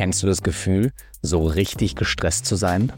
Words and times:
Kennst 0.00 0.22
du 0.22 0.26
das 0.26 0.42
Gefühl, 0.42 0.92
so 1.20 1.44
richtig 1.44 1.94
gestresst 1.94 2.46
zu 2.46 2.56
sein? 2.56 2.90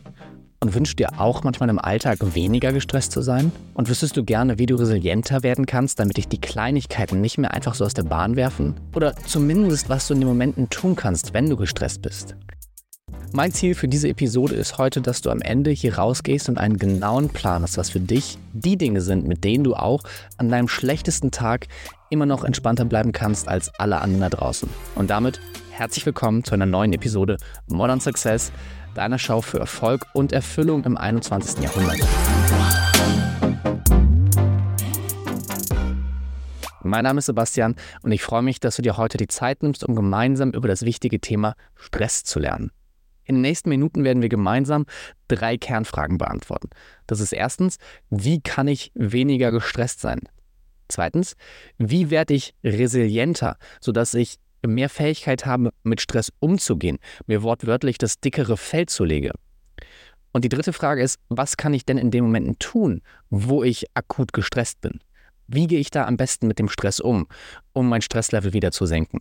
Und 0.60 0.72
wünschst 0.72 1.00
dir 1.00 1.18
auch 1.18 1.42
manchmal 1.42 1.68
im 1.68 1.80
Alltag 1.80 2.36
weniger 2.36 2.72
gestresst 2.72 3.10
zu 3.10 3.22
sein? 3.22 3.50
Und 3.74 3.88
wüsstest 3.88 4.16
du 4.16 4.22
gerne, 4.22 4.60
wie 4.60 4.66
du 4.66 4.76
resilienter 4.76 5.42
werden 5.42 5.66
kannst, 5.66 5.98
damit 5.98 6.16
dich 6.16 6.28
die 6.28 6.40
Kleinigkeiten 6.40 7.20
nicht 7.20 7.38
mehr 7.38 7.52
einfach 7.54 7.74
so 7.74 7.84
aus 7.84 7.94
der 7.94 8.04
Bahn 8.04 8.36
werfen? 8.36 8.76
Oder 8.94 9.16
zumindest, 9.16 9.88
was 9.88 10.06
du 10.06 10.14
in 10.14 10.20
den 10.20 10.28
Momenten 10.28 10.70
tun 10.70 10.94
kannst, 10.94 11.34
wenn 11.34 11.50
du 11.50 11.56
gestresst 11.56 12.02
bist? 12.02 12.36
Mein 13.32 13.50
Ziel 13.50 13.74
für 13.74 13.88
diese 13.88 14.08
Episode 14.08 14.54
ist 14.54 14.78
heute, 14.78 15.00
dass 15.00 15.22
du 15.22 15.30
am 15.30 15.40
Ende 15.40 15.72
hier 15.72 15.96
rausgehst 15.98 16.48
und 16.48 16.58
einen 16.58 16.76
genauen 16.76 17.30
Plan 17.30 17.62
hast, 17.62 17.78
was 17.78 17.90
für 17.90 17.98
dich 17.98 18.38
die 18.52 18.76
Dinge 18.76 19.00
sind, 19.00 19.26
mit 19.26 19.42
denen 19.42 19.64
du 19.64 19.74
auch 19.74 20.04
an 20.36 20.50
deinem 20.50 20.68
schlechtesten 20.68 21.32
Tag 21.32 21.66
immer 22.10 22.26
noch 22.26 22.44
entspannter 22.44 22.84
bleiben 22.84 23.10
kannst 23.10 23.48
als 23.48 23.72
alle 23.80 24.00
anderen 24.00 24.20
da 24.20 24.28
draußen. 24.28 24.68
Und 24.94 25.10
damit 25.10 25.40
herzlich 25.72 26.04
willkommen 26.04 26.44
zu 26.44 26.52
einer 26.52 26.66
neuen 26.66 26.92
Episode 26.92 27.38
Modern 27.66 27.98
Success, 27.98 28.52
deiner 28.94 29.18
Show 29.18 29.40
für 29.40 29.58
Erfolg 29.58 30.04
und 30.12 30.30
Erfüllung 30.30 30.84
im 30.84 30.98
21. 30.98 31.64
Jahrhundert. 31.64 31.98
Mein 36.82 37.04
Name 37.04 37.20
ist 37.20 37.26
Sebastian 37.26 37.76
und 38.02 38.12
ich 38.12 38.22
freue 38.22 38.42
mich, 38.42 38.60
dass 38.60 38.76
du 38.76 38.82
dir 38.82 38.98
heute 38.98 39.16
die 39.16 39.28
Zeit 39.28 39.62
nimmst, 39.62 39.82
um 39.82 39.96
gemeinsam 39.96 40.50
über 40.50 40.68
das 40.68 40.82
wichtige 40.82 41.20
Thema 41.20 41.54
Stress 41.74 42.22
zu 42.22 42.38
lernen. 42.38 42.70
In 43.24 43.36
den 43.36 43.42
nächsten 43.42 43.70
Minuten 43.70 44.04
werden 44.04 44.20
wir 44.20 44.28
gemeinsam 44.28 44.84
drei 45.26 45.56
Kernfragen 45.56 46.18
beantworten. 46.18 46.68
Das 47.06 47.20
ist 47.20 47.32
erstens, 47.32 47.78
wie 48.10 48.42
kann 48.42 48.68
ich 48.68 48.92
weniger 48.94 49.50
gestresst 49.50 50.00
sein? 50.00 50.20
Zweitens, 50.88 51.34
wie 51.78 52.10
werde 52.10 52.34
ich 52.34 52.54
resilienter, 52.62 53.56
sodass 53.80 54.12
ich 54.12 54.38
mehr 54.66 54.88
Fähigkeit 54.88 55.46
habe, 55.46 55.70
mit 55.82 56.00
Stress 56.00 56.32
umzugehen, 56.40 56.98
mir 57.26 57.42
wortwörtlich 57.42 57.98
das 57.98 58.20
dickere 58.20 58.56
Fell 58.56 58.86
zulege? 58.86 59.32
Und 60.32 60.44
die 60.44 60.48
dritte 60.48 60.72
Frage 60.72 61.02
ist, 61.02 61.20
was 61.28 61.56
kann 61.56 61.74
ich 61.74 61.84
denn 61.84 61.98
in 61.98 62.10
den 62.10 62.24
Momenten 62.24 62.58
tun, 62.58 63.02
wo 63.28 63.62
ich 63.62 63.86
akut 63.94 64.32
gestresst 64.32 64.80
bin? 64.80 65.00
Wie 65.46 65.66
gehe 65.66 65.80
ich 65.80 65.90
da 65.90 66.06
am 66.06 66.16
besten 66.16 66.46
mit 66.46 66.58
dem 66.58 66.68
Stress 66.68 67.00
um, 67.00 67.26
um 67.72 67.88
mein 67.88 68.00
Stresslevel 68.00 68.52
wieder 68.52 68.72
zu 68.72 68.86
senken? 68.86 69.20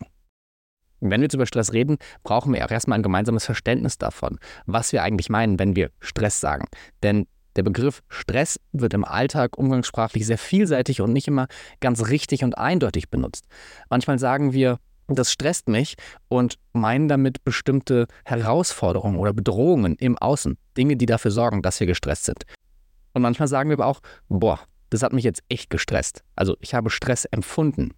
Wenn 1.00 1.20
wir 1.20 1.24
jetzt 1.24 1.34
über 1.34 1.46
Stress 1.46 1.72
reden, 1.72 1.98
brauchen 2.22 2.54
wir 2.54 2.64
auch 2.64 2.70
erstmal 2.70 2.98
ein 2.98 3.02
gemeinsames 3.02 3.44
Verständnis 3.44 3.98
davon, 3.98 4.38
was 4.66 4.92
wir 4.92 5.02
eigentlich 5.02 5.28
meinen, 5.28 5.58
wenn 5.58 5.74
wir 5.74 5.90
Stress 6.00 6.40
sagen. 6.40 6.66
Denn 7.02 7.26
der 7.56 7.64
Begriff 7.64 8.02
Stress 8.08 8.58
wird 8.72 8.94
im 8.94 9.04
Alltag 9.04 9.58
umgangssprachlich 9.58 10.24
sehr 10.26 10.38
vielseitig 10.38 11.00
und 11.00 11.12
nicht 11.12 11.28
immer 11.28 11.48
ganz 11.80 12.08
richtig 12.08 12.44
und 12.44 12.56
eindeutig 12.56 13.10
benutzt. 13.10 13.46
Manchmal 13.90 14.18
sagen 14.18 14.52
wir, 14.52 14.78
das 15.08 15.32
stresst 15.32 15.68
mich 15.68 15.96
und 16.28 16.58
meinen 16.72 17.08
damit 17.08 17.44
bestimmte 17.44 18.06
Herausforderungen 18.24 19.16
oder 19.16 19.32
Bedrohungen 19.32 19.96
im 19.96 20.16
Außen, 20.16 20.56
Dinge, 20.76 20.96
die 20.96 21.06
dafür 21.06 21.30
sorgen, 21.30 21.62
dass 21.62 21.80
wir 21.80 21.86
gestresst 21.86 22.24
sind. 22.24 22.44
Und 23.12 23.22
manchmal 23.22 23.48
sagen 23.48 23.68
wir 23.70 23.74
aber 23.74 23.86
auch, 23.86 24.00
boah, 24.28 24.60
das 24.90 25.02
hat 25.02 25.12
mich 25.12 25.24
jetzt 25.24 25.42
echt 25.48 25.70
gestresst. 25.70 26.22
Also 26.36 26.56
ich 26.60 26.74
habe 26.74 26.90
Stress 26.90 27.24
empfunden. 27.26 27.92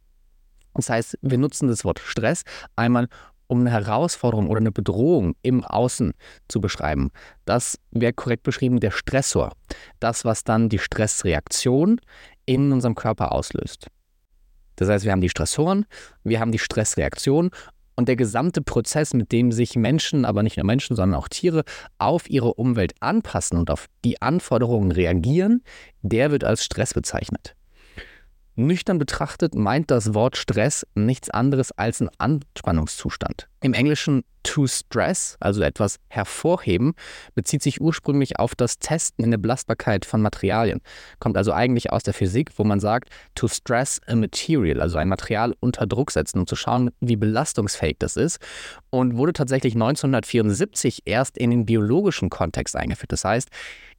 Das 0.75 0.91
heißt, 0.91 1.19
wir 1.23 1.39
nutzen 1.39 1.69
das 1.69 1.85
Wort 1.85 2.01
Stress 2.01 2.43
einmal, 2.77 3.09
um 3.47 3.61
eine 3.61 3.71
Herausforderung 3.71 4.49
oder 4.49 4.61
eine 4.61 4.73
Bedrohung 4.73 5.35
im 5.43 5.65
Außen 5.65 6.13
zu 6.49 6.61
beschreiben. 6.61 7.11
Das 7.45 7.79
wäre 7.91 8.13
korrekt 8.13 8.43
beschrieben 8.43 8.81
der 8.81 8.91
Stressor. 8.91 9.53
Das, 10.01 10.25
was 10.25 10.45
dann 10.45 10.69
die 10.69 10.79
Stressreaktion 10.79 12.01
in 12.47 12.73
unserem 12.73 12.95
Körper 12.95 13.33
auslöst. 13.33 13.89
Das 14.77 14.89
heißt, 14.89 15.05
wir 15.05 15.13
haben 15.13 15.21
die 15.21 15.29
Stressoren, 15.29 15.87
wir 16.25 16.41
haben 16.41 16.53
die 16.53 16.59
Stressreaktion 16.59 17.51
und 17.97 18.09
der 18.09 18.17
gesamte 18.17 18.61
Prozess, 18.61 19.15
mit 19.15 19.33
dem 19.33 19.53
sich 19.53 19.77
Menschen, 19.77 20.25
aber 20.25 20.43
nicht 20.43 20.57
nur 20.57 20.67
Menschen, 20.67 20.97
sondern 20.97 21.19
auch 21.19 21.29
Tiere 21.29 21.65
auf 21.99 22.29
ihre 22.29 22.55
Umwelt 22.55 22.95
anpassen 23.01 23.59
und 23.59 23.71
auf 23.71 23.87
die 24.05 24.21
Anforderungen 24.21 24.91
reagieren, 24.91 25.63
der 26.03 26.31
wird 26.31 26.45
als 26.45 26.65
Stress 26.65 26.95
bezeichnet. 26.95 27.55
Nüchtern 28.57 28.99
betrachtet 28.99 29.55
meint 29.55 29.91
das 29.91 30.15
Wort 30.15 30.37
Stress 30.37 30.87
nichts 30.95 31.31
anderes 31.31 31.73
als 31.73 32.01
ein 32.01 32.11
Anspannungszustand. 32.19 33.49
Im 33.65 33.73
Englischen 33.73 34.25
to 34.43 34.67
stress, 34.67 35.39
also 35.41 35.63
etwas 35.63 35.97
hervorheben, 36.09 36.93
bezieht 37.35 37.63
sich 37.63 37.81
ursprünglich 37.81 38.39
auf 38.39 38.55
das 38.55 38.79
Testen 38.79 39.25
in 39.25 39.31
der 39.31 39.39
Belastbarkeit 39.39 40.05
von 40.05 40.21
Materialien. 40.21 40.83
Kommt 41.19 41.39
also 41.39 41.51
eigentlich 41.51 41.91
aus 41.91 42.03
der 42.03 42.13
Physik, 42.13 42.51
wo 42.59 42.65
man 42.65 42.79
sagt, 42.79 43.09
to 43.35 43.49
stress 43.49 44.03
a 44.07 44.15
material, 44.15 44.83
also 44.83 44.99
ein 44.99 45.09
Material 45.09 45.55
unter 45.61 45.87
Druck 45.87 46.11
setzen, 46.11 46.41
um 46.41 46.47
zu 46.47 46.57
schauen, 46.57 46.91
wie 47.01 47.17
belastungsfähig 47.17 47.97
das 48.01 48.19
ist. 48.19 48.39
Und 48.91 49.17
wurde 49.17 49.33
tatsächlich 49.33 49.73
1974 49.73 51.05
erst 51.07 51.39
in 51.39 51.49
den 51.49 51.65
biologischen 51.65 52.29
Kontext 52.29 52.77
eingeführt. 52.77 53.13
Das 53.13 53.25
heißt, 53.25 53.49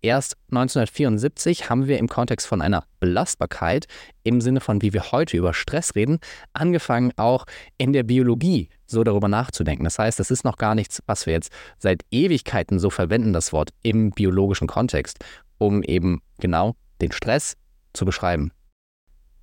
erst 0.03 0.37
1974 0.51 1.71
haben 1.71 1.87
wir 1.87 1.97
im 1.97 2.07
Kontext 2.07 2.45
von 2.45 2.61
einer 2.61 2.85
Belastbarkeit, 2.99 3.87
im 4.23 4.41
Sinne 4.41 4.61
von 4.61 4.83
wie 4.83 4.93
wir 4.93 5.11
heute 5.11 5.37
über 5.37 5.55
Stress 5.55 5.95
reden, 5.95 6.19
angefangen 6.53 7.11
auch 7.17 7.45
in 7.79 7.93
der 7.93 8.03
Biologie 8.03 8.69
so 8.85 9.03
darüber 9.03 9.27
nachzudenken. 9.27 9.83
Das 9.83 9.99
heißt, 9.99 10.19
das 10.19 10.31
ist 10.31 10.43
noch 10.43 10.57
gar 10.57 10.75
nichts, 10.75 11.01
was 11.05 11.25
wir 11.25 11.33
jetzt 11.33 11.51
seit 11.77 12.03
Ewigkeiten 12.11 12.79
so 12.79 12.89
verwenden, 12.89 13.33
das 13.33 13.53
Wort 13.53 13.71
im 13.83 14.11
biologischen 14.11 14.67
Kontext, 14.67 15.23
um 15.57 15.83
eben 15.83 16.21
genau 16.39 16.75
den 17.01 17.11
Stress 17.11 17.55
zu 17.93 18.05
beschreiben. 18.05 18.51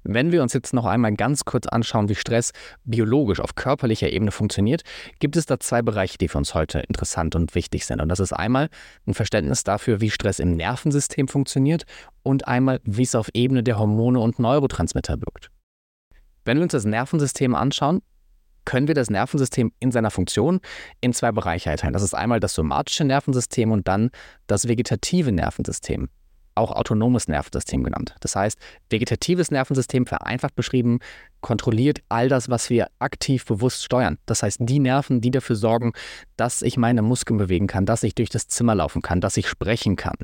Wenn 0.05 0.33
wir 0.33 0.43
uns 0.43 0.53
jetzt 0.53 0.75
noch 0.75 0.85
einmal 0.85 1.15
ganz 1.15 1.45
kurz 1.45 1.67
anschauen, 1.67 2.09
wie 2.09 2.17
Stress 2.17 2.51
biologisch 2.85 3.39
auf 3.39 3.55
körperlicher 3.55 4.11
Ebene 4.11 4.33
funktioniert, 4.33 4.83
gibt 5.21 5.37
es 5.37 5.47
da 5.47 5.61
zwei 5.61 5.81
Bereiche, 5.81 6.19
die 6.19 6.27
für 6.27 6.39
uns 6.39 6.55
heute 6.55 6.81
interessant 6.81 7.37
und 7.37 7.55
wichtig 7.55 7.87
sind. 7.87 8.01
Und 8.01 8.09
das 8.09 8.19
ist 8.19 8.33
einmal 8.33 8.69
ein 9.07 9.15
Verständnis 9.15 9.63
dafür, 9.63 10.01
wie 10.01 10.11
Stress 10.11 10.41
im 10.41 10.57
Nervensystem 10.57 11.29
funktioniert 11.29 11.85
und 12.25 12.49
einmal, 12.49 12.81
wie 12.83 13.03
es 13.03 13.15
auf 13.15 13.29
Ebene 13.33 13.63
der 13.63 13.79
Hormone 13.79 14.19
und 14.19 14.41
Neurotransmitter 14.41 15.21
wirkt. 15.21 15.51
Wenn 16.45 16.57
wir 16.57 16.65
uns 16.65 16.73
das 16.73 16.85
Nervensystem 16.85 17.55
anschauen, 17.55 18.03
können 18.65 18.89
wir 18.89 18.95
das 18.95 19.11
Nervensystem 19.11 19.73
in 19.81 19.93
seiner 19.93 20.11
Funktion 20.11 20.61
in 21.01 21.13
zwei 21.13 21.33
Bereiche 21.33 21.71
einteilen. 21.71 21.93
Das 21.93 22.03
ist 22.03 22.15
einmal 22.15 22.41
das 22.41 22.55
somatische 22.55 23.05
Nervensystem 23.05 23.71
und 23.71 23.89
dann 23.89 24.11
das 24.47 24.69
vegetative 24.69 25.33
Nervensystem, 25.33 26.09
auch 26.55 26.71
autonomes 26.71 27.29
Nervensystem 27.29 27.83
genannt. 27.83 28.15
Das 28.21 28.37
heißt, 28.37 28.59
vegetatives 28.91 29.51
Nervensystem, 29.51 30.07
vereinfacht 30.07 30.55
beschrieben, 30.55 31.01
kontrolliert 31.41 32.01
all 32.09 32.29
das, 32.29 32.49
was 32.49 32.71
wir 32.71 32.89
aktiv 32.99 33.45
bewusst 33.45 33.85
steuern. 33.85 34.19
Das 34.27 34.43
heißt, 34.43 34.59
die 34.61 34.79
Nerven, 34.79 35.21
die 35.21 35.31
dafür 35.31 35.57
sorgen, 35.57 35.93
dass 36.37 36.63
ich 36.63 36.77
meine 36.77 37.03
Muskeln 37.03 37.39
bewegen 37.39 37.67
kann, 37.67 37.87
dass 37.87 38.03
ich 38.03 38.15
durch 38.15 38.31
das 38.31 38.49
Zimmer 38.49 38.75
laufen 38.75 39.03
kann, 39.03 39.21
dass 39.21 39.37
ich 39.37 39.49
sprechen 39.49 39.97
kann. 39.97 40.17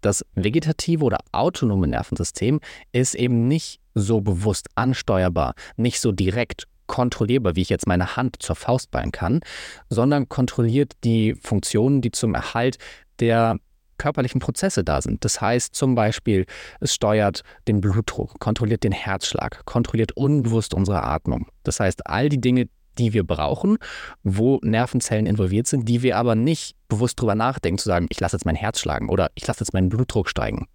Das 0.00 0.24
vegetative 0.34 1.04
oder 1.04 1.18
autonome 1.32 1.86
Nervensystem 1.86 2.60
ist 2.92 3.14
eben 3.14 3.48
nicht 3.48 3.80
so 3.94 4.20
bewusst 4.20 4.68
ansteuerbar, 4.74 5.54
nicht 5.76 6.00
so 6.00 6.12
direkt 6.12 6.66
kontrollierbar, 6.86 7.56
wie 7.56 7.62
ich 7.62 7.68
jetzt 7.68 7.86
meine 7.86 8.16
Hand 8.16 8.36
zur 8.40 8.56
Faust 8.56 8.90
ballen 8.90 9.12
kann, 9.12 9.40
sondern 9.88 10.28
kontrolliert 10.28 10.92
die 11.04 11.34
Funktionen, 11.42 12.00
die 12.00 12.10
zum 12.10 12.34
Erhalt 12.34 12.78
der 13.20 13.58
körperlichen 13.98 14.40
Prozesse 14.40 14.84
da 14.84 15.00
sind. 15.00 15.24
Das 15.24 15.40
heißt 15.40 15.74
zum 15.74 15.94
Beispiel, 15.94 16.46
es 16.80 16.94
steuert 16.94 17.42
den 17.68 17.80
Blutdruck, 17.80 18.38
kontrolliert 18.40 18.82
den 18.82 18.92
Herzschlag, 18.92 19.64
kontrolliert 19.64 20.12
unbewusst 20.12 20.74
unsere 20.74 21.02
Atmung. 21.02 21.46
Das 21.62 21.80
heißt, 21.80 22.06
all 22.06 22.28
die 22.28 22.40
Dinge, 22.40 22.68
die 22.98 23.12
wir 23.12 23.24
brauchen, 23.24 23.78
wo 24.22 24.60
Nervenzellen 24.62 25.26
involviert 25.26 25.66
sind, 25.66 25.88
die 25.88 26.02
wir 26.02 26.16
aber 26.16 26.34
nicht 26.34 26.76
bewusst 26.88 27.20
drüber 27.20 27.34
nachdenken, 27.34 27.78
zu 27.78 27.88
sagen, 27.88 28.06
ich 28.10 28.20
lasse 28.20 28.36
jetzt 28.36 28.46
mein 28.46 28.56
Herz 28.56 28.80
schlagen 28.80 29.08
oder 29.08 29.30
ich 29.34 29.46
lasse 29.46 29.60
jetzt 29.60 29.72
meinen 29.72 29.88
Blutdruck 29.88 30.28
steigen. 30.28 30.66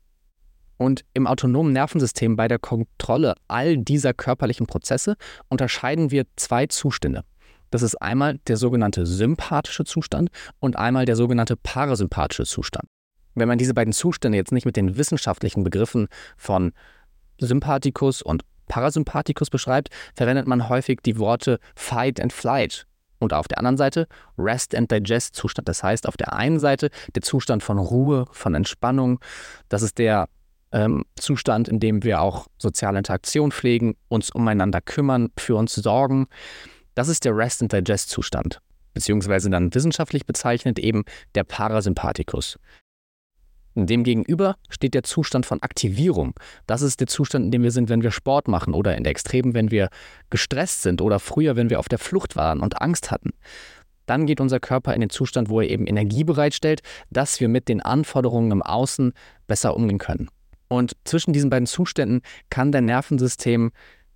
Und 0.79 1.03
im 1.13 1.27
autonomen 1.27 1.73
Nervensystem 1.73 2.37
bei 2.37 2.47
der 2.47 2.57
Kontrolle 2.57 3.35
all 3.49 3.77
dieser 3.77 4.13
körperlichen 4.13 4.65
Prozesse 4.65 5.17
unterscheiden 5.49 6.09
wir 6.09 6.23
zwei 6.37 6.67
Zustände. 6.67 7.25
Das 7.69 7.81
ist 7.81 8.01
einmal 8.01 8.39
der 8.47 8.55
sogenannte 8.55 9.05
sympathische 9.05 9.83
Zustand 9.83 10.29
und 10.59 10.77
einmal 10.77 11.03
der 11.03 11.17
sogenannte 11.17 11.57
parasympathische 11.57 12.45
Zustand. 12.45 12.87
Wenn 13.35 13.49
man 13.49 13.57
diese 13.57 13.73
beiden 13.73 13.91
Zustände 13.91 14.37
jetzt 14.37 14.53
nicht 14.53 14.65
mit 14.65 14.77
den 14.77 14.95
wissenschaftlichen 14.97 15.65
Begriffen 15.65 16.07
von 16.37 16.71
Sympathikus 17.39 18.21
und 18.21 18.43
Parasympathikus 18.69 19.49
beschreibt, 19.49 19.89
verwendet 20.15 20.47
man 20.47 20.69
häufig 20.69 21.01
die 21.05 21.19
Worte 21.19 21.59
Fight 21.75 22.21
and 22.21 22.31
Flight 22.31 22.87
und 23.19 23.33
auf 23.33 23.49
der 23.49 23.57
anderen 23.57 23.75
Seite 23.75 24.07
Rest 24.37 24.73
and 24.73 24.89
Digest 24.89 25.35
Zustand. 25.35 25.67
Das 25.67 25.83
heißt, 25.83 26.07
auf 26.07 26.15
der 26.15 26.31
einen 26.31 26.59
Seite 26.59 26.89
der 27.15 27.21
Zustand 27.21 27.63
von 27.63 27.79
Ruhe, 27.79 28.27
von 28.31 28.55
Entspannung, 28.55 29.19
das 29.67 29.81
ist 29.81 29.97
der 29.97 30.29
ähm, 30.71 31.05
Zustand, 31.15 31.67
in 31.67 31.79
dem 31.79 32.03
wir 32.03 32.21
auch 32.21 32.47
soziale 32.57 32.97
Interaktion 32.97 33.51
pflegen, 33.51 33.95
uns 34.07 34.29
umeinander 34.29 34.81
kümmern, 34.81 35.29
für 35.37 35.55
uns 35.55 35.75
sorgen. 35.75 36.27
Das 36.95 37.07
ist 37.07 37.25
der 37.25 37.35
Rest 37.35 37.61
and 37.61 37.73
Digest 37.73 38.09
Zustand, 38.09 38.59
beziehungsweise 38.93 39.49
dann 39.49 39.73
wissenschaftlich 39.73 40.25
bezeichnet 40.25 40.79
eben 40.79 41.03
der 41.35 41.43
Parasympathikus. 41.43 42.57
Demgegenüber 43.75 44.55
steht 44.69 44.93
der 44.93 45.03
Zustand 45.03 45.45
von 45.45 45.61
Aktivierung. 45.61 46.33
Das 46.67 46.81
ist 46.81 46.99
der 46.99 47.07
Zustand, 47.07 47.45
in 47.45 47.51
dem 47.51 47.63
wir 47.63 47.71
sind, 47.71 47.87
wenn 47.87 48.01
wir 48.01 48.11
Sport 48.11 48.47
machen 48.47 48.73
oder 48.73 48.97
in 48.97 49.03
der 49.03 49.11
Extremen, 49.11 49.53
wenn 49.53 49.71
wir 49.71 49.89
gestresst 50.29 50.81
sind 50.81 51.01
oder 51.01 51.19
früher, 51.19 51.55
wenn 51.55 51.69
wir 51.69 51.79
auf 51.79 51.87
der 51.87 51.99
Flucht 51.99 52.35
waren 52.35 52.59
und 52.59 52.81
Angst 52.81 53.11
hatten. 53.11 53.31
dann 54.05 54.25
geht 54.25 54.41
unser 54.41 54.59
Körper 54.59 54.95
in 54.95 55.01
den 55.01 55.11
Zustand, 55.11 55.49
wo 55.49 55.61
er 55.61 55.69
eben 55.69 55.85
Energie 55.85 56.23
bereitstellt, 56.23 56.81
dass 57.11 57.39
wir 57.39 57.47
mit 57.47 57.69
den 57.69 57.79
Anforderungen 57.79 58.49
im 58.49 58.63
Außen 58.63 59.13
besser 59.45 59.75
umgehen 59.75 59.99
können. 59.99 60.29
Und 60.69 60.95
zwischen 61.03 61.33
diesen 61.33 61.49
beiden 61.49 61.65
Zuständen 61.65 62.21
kann 62.49 62.71
dein 62.71 62.85
Nervensystem 62.85 63.71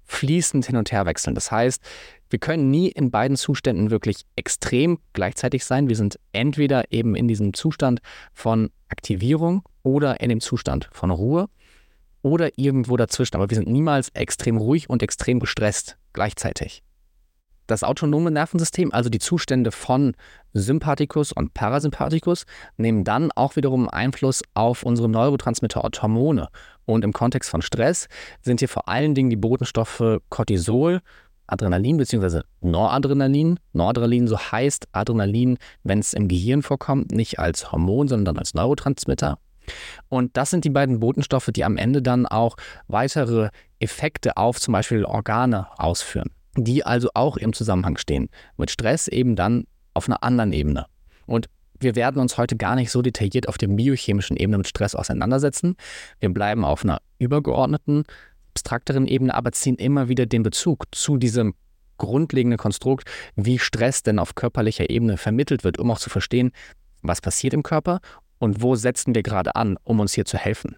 fließend 0.05 0.65
hin 0.65 0.77
und 0.77 0.91
her 0.91 1.05
wechseln. 1.05 1.35
Das 1.35 1.51
heißt, 1.51 1.81
wir 2.29 2.39
können 2.39 2.71
nie 2.71 2.89
in 2.89 3.11
beiden 3.11 3.37
Zuständen 3.37 3.89
wirklich 3.91 4.25
extrem 4.35 4.99
gleichzeitig 5.13 5.65
sein. 5.65 5.89
Wir 5.89 5.95
sind 5.95 6.19
entweder 6.31 6.91
eben 6.91 7.15
in 7.15 7.27
diesem 7.27 7.53
Zustand 7.53 7.99
von 8.33 8.69
Aktivierung 8.89 9.63
oder 9.81 10.21
in 10.21 10.29
dem 10.29 10.39
Zustand 10.39 10.89
von 10.91 11.09
Ruhe 11.11 11.49
oder 12.21 12.57
irgendwo 12.57 12.97
dazwischen. 12.97 13.35
Aber 13.35 13.49
wir 13.49 13.55
sind 13.55 13.67
niemals 13.67 14.09
extrem 14.09 14.57
ruhig 14.57 14.89
und 14.89 15.03
extrem 15.03 15.39
gestresst 15.39 15.97
gleichzeitig. 16.13 16.82
Das 17.73 17.83
autonome 17.83 18.29
Nervensystem, 18.29 18.93
also 18.93 19.09
die 19.09 19.17
Zustände 19.17 19.71
von 19.71 20.13
Sympathikus 20.53 21.31
und 21.31 21.55
Parasympathikus, 21.55 22.45
nehmen 22.77 23.03
dann 23.03 23.31
auch 23.31 23.55
wiederum 23.55 23.89
Einfluss 23.89 24.43
auf 24.53 24.83
unsere 24.83 25.09
Neurotransmitter 25.09 25.83
und 25.83 25.99
Hormone. 25.99 26.49
Und 26.85 27.03
im 27.03 27.13
Kontext 27.13 27.49
von 27.49 27.63
Stress 27.63 28.09
sind 28.43 28.59
hier 28.59 28.69
vor 28.69 28.87
allen 28.87 29.15
Dingen 29.15 29.31
die 29.31 29.37
Botenstoffe 29.37 30.19
Cortisol, 30.29 30.99
Adrenalin 31.47 31.97
bzw. 31.97 32.41
Noradrenalin. 32.61 33.59
Noradrenalin 33.71 34.27
so 34.27 34.37
heißt 34.37 34.89
Adrenalin, 34.91 35.57
wenn 35.81 35.97
es 35.97 36.13
im 36.13 36.27
Gehirn 36.27 36.61
vorkommt, 36.61 37.11
nicht 37.11 37.39
als 37.39 37.71
Hormon, 37.71 38.07
sondern 38.07 38.37
als 38.37 38.53
Neurotransmitter. 38.53 39.39
Und 40.09 40.37
das 40.37 40.51
sind 40.51 40.63
die 40.63 40.69
beiden 40.69 40.99
Botenstoffe, 40.99 41.49
die 41.51 41.63
am 41.63 41.77
Ende 41.77 42.03
dann 42.03 42.27
auch 42.27 42.55
weitere 42.87 43.49
Effekte 43.79 44.37
auf 44.37 44.59
zum 44.59 44.73
Beispiel 44.73 45.05
Organe 45.05 45.65
ausführen 45.79 46.29
die 46.55 46.85
also 46.85 47.09
auch 47.13 47.37
im 47.37 47.53
Zusammenhang 47.53 47.97
stehen. 47.97 48.29
Mit 48.57 48.71
Stress 48.71 49.07
eben 49.07 49.35
dann 49.35 49.65
auf 49.93 50.07
einer 50.07 50.23
anderen 50.23 50.53
Ebene. 50.53 50.85
Und 51.25 51.47
wir 51.79 51.95
werden 51.95 52.21
uns 52.21 52.37
heute 52.37 52.55
gar 52.55 52.75
nicht 52.75 52.91
so 52.91 53.01
detailliert 53.01 53.47
auf 53.47 53.57
der 53.57 53.67
biochemischen 53.67 54.37
Ebene 54.37 54.57
mit 54.57 54.67
Stress 54.67 54.95
auseinandersetzen. 54.95 55.75
Wir 56.19 56.29
bleiben 56.29 56.63
auf 56.63 56.83
einer 56.83 56.99
übergeordneten, 57.19 58.03
abstrakteren 58.51 59.07
Ebene, 59.07 59.33
aber 59.33 59.51
ziehen 59.51 59.75
immer 59.75 60.07
wieder 60.07 60.25
den 60.25 60.43
Bezug 60.43 60.85
zu 60.91 61.17
diesem 61.17 61.55
grundlegenden 61.97 62.57
Konstrukt, 62.57 63.09
wie 63.35 63.59
Stress 63.59 64.03
denn 64.03 64.19
auf 64.19 64.35
körperlicher 64.35 64.89
Ebene 64.89 65.17
vermittelt 65.17 65.63
wird, 65.63 65.79
um 65.79 65.91
auch 65.91 65.99
zu 65.99 66.09
verstehen, 66.09 66.51
was 67.01 67.21
passiert 67.21 67.53
im 67.53 67.63
Körper 67.63 67.99
und 68.39 68.61
wo 68.61 68.75
setzen 68.75 69.15
wir 69.15 69.23
gerade 69.23 69.55
an, 69.55 69.77
um 69.83 69.99
uns 69.99 70.13
hier 70.13 70.25
zu 70.25 70.37
helfen. 70.37 70.75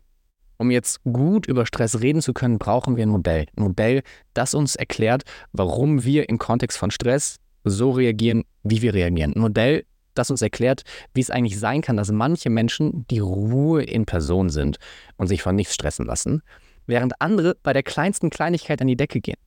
Um 0.58 0.72
jetzt 0.72 1.04
gut 1.04 1.48
über 1.48 1.66
Stress 1.66 2.02
reden 2.02 2.22
zu 2.22 2.34
können, 2.34 2.58
brauchen 2.58 2.96
wir 2.96 3.04
ein 3.04 3.10
Modell. 3.10 3.46
Ein 3.56 3.64
Modell, 3.64 4.04
das 4.34 4.54
uns 4.54 4.76
erklärt, 4.76 5.24
warum 5.52 6.04
wir 6.04 6.30
im 6.30 6.38
Kontext 6.38 6.78
von 6.78 6.92
Stress 6.92 7.38
so 7.64 7.92
reagieren, 7.92 8.44
wie 8.64 8.82
wir 8.82 8.94
reagieren. 8.94 9.34
Ein 9.34 9.42
Modell, 9.42 9.86
das 10.14 10.32
uns 10.32 10.42
erklärt, 10.42 10.84
wie 11.14 11.22
es 11.22 11.30
eigentlich 11.30 11.60
sein 11.60 11.82
kann, 11.82 11.98
dass 11.98 12.12
manche 12.12 12.50
Menschen 12.50 13.06
die 13.10 13.20
Ruhe 13.20 13.84
in 13.84 14.06
Person 14.06 14.50
sind 14.50 14.78
und 15.18 15.28
sich 15.28 15.42
von 15.42 15.56
nichts 15.56 15.74
stressen 15.74 16.06
lassen, 16.06 16.42
während 16.86 17.20
andere 17.22 17.58
bei 17.62 17.74
der 17.74 17.84
kleinsten 17.84 18.30
Kleinigkeit 18.30 18.82
an 18.82 18.88
die 18.88 18.96
Decke 18.96 19.20
gehen. 19.20 19.38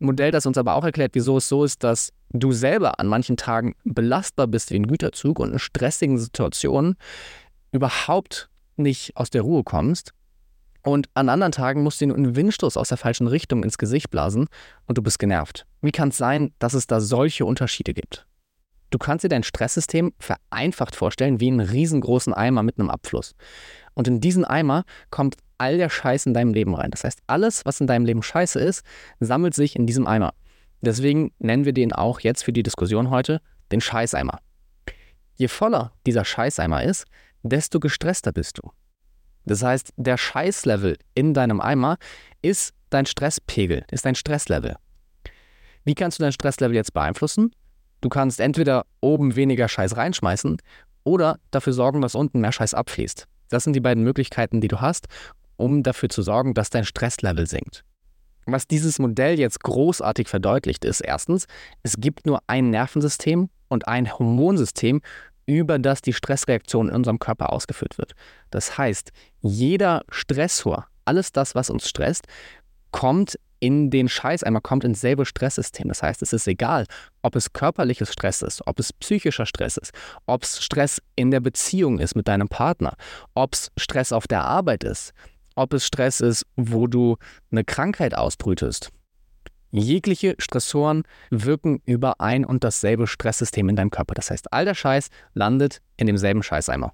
Ein 0.00 0.06
Modell, 0.06 0.30
das 0.30 0.46
uns 0.46 0.56
aber 0.56 0.74
auch 0.74 0.84
erklärt, 0.84 1.10
wieso 1.14 1.36
es 1.36 1.48
so 1.48 1.64
ist, 1.64 1.84
dass 1.84 2.12
du 2.30 2.52
selber 2.52 2.98
an 2.98 3.08
manchen 3.08 3.36
Tagen 3.36 3.74
belastbar 3.84 4.46
bist 4.46 4.70
wie 4.70 4.76
ein 4.76 4.86
Güterzug 4.86 5.38
und 5.38 5.52
in 5.52 5.58
stressigen 5.58 6.16
Situationen 6.16 6.96
überhaupt 7.72 8.48
nicht 8.76 9.16
aus 9.16 9.28
der 9.28 9.42
Ruhe 9.42 9.62
kommst 9.64 10.14
und 10.82 11.08
an 11.14 11.28
anderen 11.28 11.52
Tagen 11.52 11.82
musst 11.82 12.00
du 12.00 12.06
dir 12.06 12.14
einen 12.14 12.36
Windstoß 12.36 12.76
aus 12.76 12.88
der 12.88 12.98
falschen 12.98 13.26
Richtung 13.26 13.62
ins 13.64 13.78
Gesicht 13.78 14.10
blasen 14.10 14.48
und 14.86 14.98
du 14.98 15.02
bist 15.02 15.18
genervt. 15.18 15.66
Wie 15.82 15.92
kann 15.92 16.08
es 16.08 16.18
sein, 16.18 16.52
dass 16.58 16.74
es 16.74 16.86
da 16.86 17.00
solche 17.00 17.44
Unterschiede 17.44 17.94
gibt? 17.94 18.26
Du 18.90 18.98
kannst 18.98 19.24
dir 19.24 19.28
dein 19.28 19.44
Stresssystem 19.44 20.12
vereinfacht 20.18 20.96
vorstellen 20.96 21.38
wie 21.38 21.48
einen 21.48 21.60
riesengroßen 21.60 22.34
Eimer 22.34 22.62
mit 22.62 22.78
einem 22.78 22.90
Abfluss. 22.90 23.34
Und 23.94 24.08
in 24.08 24.20
diesen 24.20 24.44
Eimer 24.44 24.84
kommt 25.10 25.36
all 25.58 25.76
der 25.76 25.90
Scheiß 25.90 26.26
in 26.26 26.34
deinem 26.34 26.54
Leben 26.54 26.74
rein. 26.74 26.90
Das 26.90 27.04
heißt, 27.04 27.20
alles, 27.26 27.64
was 27.64 27.80
in 27.80 27.86
deinem 27.86 28.04
Leben 28.04 28.22
scheiße 28.22 28.58
ist, 28.58 28.84
sammelt 29.20 29.54
sich 29.54 29.76
in 29.76 29.86
diesem 29.86 30.06
Eimer. 30.06 30.32
Deswegen 30.80 31.32
nennen 31.38 31.66
wir 31.66 31.74
den 31.74 31.92
auch 31.92 32.20
jetzt 32.20 32.42
für 32.42 32.52
die 32.52 32.62
Diskussion 32.62 33.10
heute 33.10 33.40
den 33.70 33.80
Scheißeimer. 33.80 34.40
Je 35.36 35.48
voller 35.48 35.92
dieser 36.06 36.24
Scheißeimer 36.24 36.82
ist, 36.82 37.04
desto 37.42 37.78
gestresster 37.78 38.32
bist 38.32 38.58
du. 38.58 38.70
Das 39.50 39.64
heißt, 39.64 39.94
der 39.96 40.16
Scheißlevel 40.16 40.96
in 41.14 41.34
deinem 41.34 41.60
Eimer 41.60 41.98
ist 42.40 42.72
dein 42.88 43.04
Stresspegel, 43.04 43.84
ist 43.90 44.04
dein 44.04 44.14
Stresslevel. 44.14 44.76
Wie 45.84 45.96
kannst 45.96 46.20
du 46.20 46.22
dein 46.22 46.30
Stresslevel 46.30 46.76
jetzt 46.76 46.94
beeinflussen? 46.94 47.50
Du 48.00 48.08
kannst 48.08 48.38
entweder 48.38 48.86
oben 49.00 49.34
weniger 49.34 49.66
Scheiß 49.66 49.96
reinschmeißen 49.96 50.58
oder 51.02 51.40
dafür 51.50 51.72
sorgen, 51.72 52.00
dass 52.00 52.14
unten 52.14 52.38
mehr 52.38 52.52
Scheiß 52.52 52.74
abfließt. 52.74 53.26
Das 53.48 53.64
sind 53.64 53.72
die 53.72 53.80
beiden 53.80 54.04
Möglichkeiten, 54.04 54.60
die 54.60 54.68
du 54.68 54.80
hast, 54.80 55.08
um 55.56 55.82
dafür 55.82 56.10
zu 56.10 56.22
sorgen, 56.22 56.54
dass 56.54 56.70
dein 56.70 56.84
Stresslevel 56.84 57.48
sinkt. 57.48 57.82
Was 58.46 58.68
dieses 58.68 59.00
Modell 59.00 59.36
jetzt 59.36 59.64
großartig 59.64 60.28
verdeutlicht 60.28 60.84
ist, 60.84 61.00
erstens, 61.00 61.46
es 61.82 61.96
gibt 61.98 62.24
nur 62.24 62.38
ein 62.46 62.70
Nervensystem 62.70 63.48
und 63.66 63.88
ein 63.88 64.16
Hormonsystem, 64.16 65.00
über 65.50 65.80
das 65.80 66.00
die 66.00 66.12
Stressreaktion 66.12 66.88
in 66.88 66.94
unserem 66.94 67.18
Körper 67.18 67.52
ausgeführt 67.52 67.98
wird. 67.98 68.12
Das 68.50 68.78
heißt, 68.78 69.10
jeder 69.40 70.04
Stressor, 70.08 70.86
alles 71.04 71.32
das, 71.32 71.56
was 71.56 71.70
uns 71.70 71.88
stresst, 71.88 72.26
kommt 72.92 73.36
in 73.58 73.90
den 73.90 74.08
Scheißeimer, 74.08 74.60
kommt 74.60 74.84
ins 74.84 75.00
selbe 75.00 75.26
Stresssystem. 75.26 75.88
Das 75.88 76.04
heißt, 76.04 76.22
es 76.22 76.32
ist 76.32 76.46
egal, 76.46 76.86
ob 77.22 77.34
es 77.34 77.52
körperliches 77.52 78.12
Stress 78.12 78.42
ist, 78.42 78.64
ob 78.66 78.78
es 78.78 78.92
psychischer 78.92 79.44
Stress 79.44 79.76
ist, 79.76 79.92
ob 80.26 80.44
es 80.44 80.62
Stress 80.62 81.02
in 81.16 81.32
der 81.32 81.40
Beziehung 81.40 81.98
ist 81.98 82.14
mit 82.14 82.28
deinem 82.28 82.48
Partner, 82.48 82.94
ob 83.34 83.54
es 83.54 83.72
Stress 83.76 84.12
auf 84.12 84.28
der 84.28 84.44
Arbeit 84.44 84.84
ist, 84.84 85.12
ob 85.56 85.74
es 85.74 85.84
Stress 85.84 86.20
ist, 86.20 86.46
wo 86.54 86.86
du 86.86 87.16
eine 87.50 87.64
Krankheit 87.64 88.14
ausbrütest 88.14 88.90
Jegliche 89.72 90.34
Stressoren 90.38 91.04
wirken 91.30 91.80
über 91.86 92.20
ein 92.20 92.44
und 92.44 92.64
dasselbe 92.64 93.06
Stresssystem 93.06 93.68
in 93.68 93.76
deinem 93.76 93.90
Körper. 93.90 94.14
Das 94.14 94.30
heißt, 94.30 94.52
all 94.52 94.64
der 94.64 94.74
Scheiß 94.74 95.10
landet 95.34 95.80
in 95.96 96.06
demselben 96.06 96.42
Scheißeimer. 96.42 96.92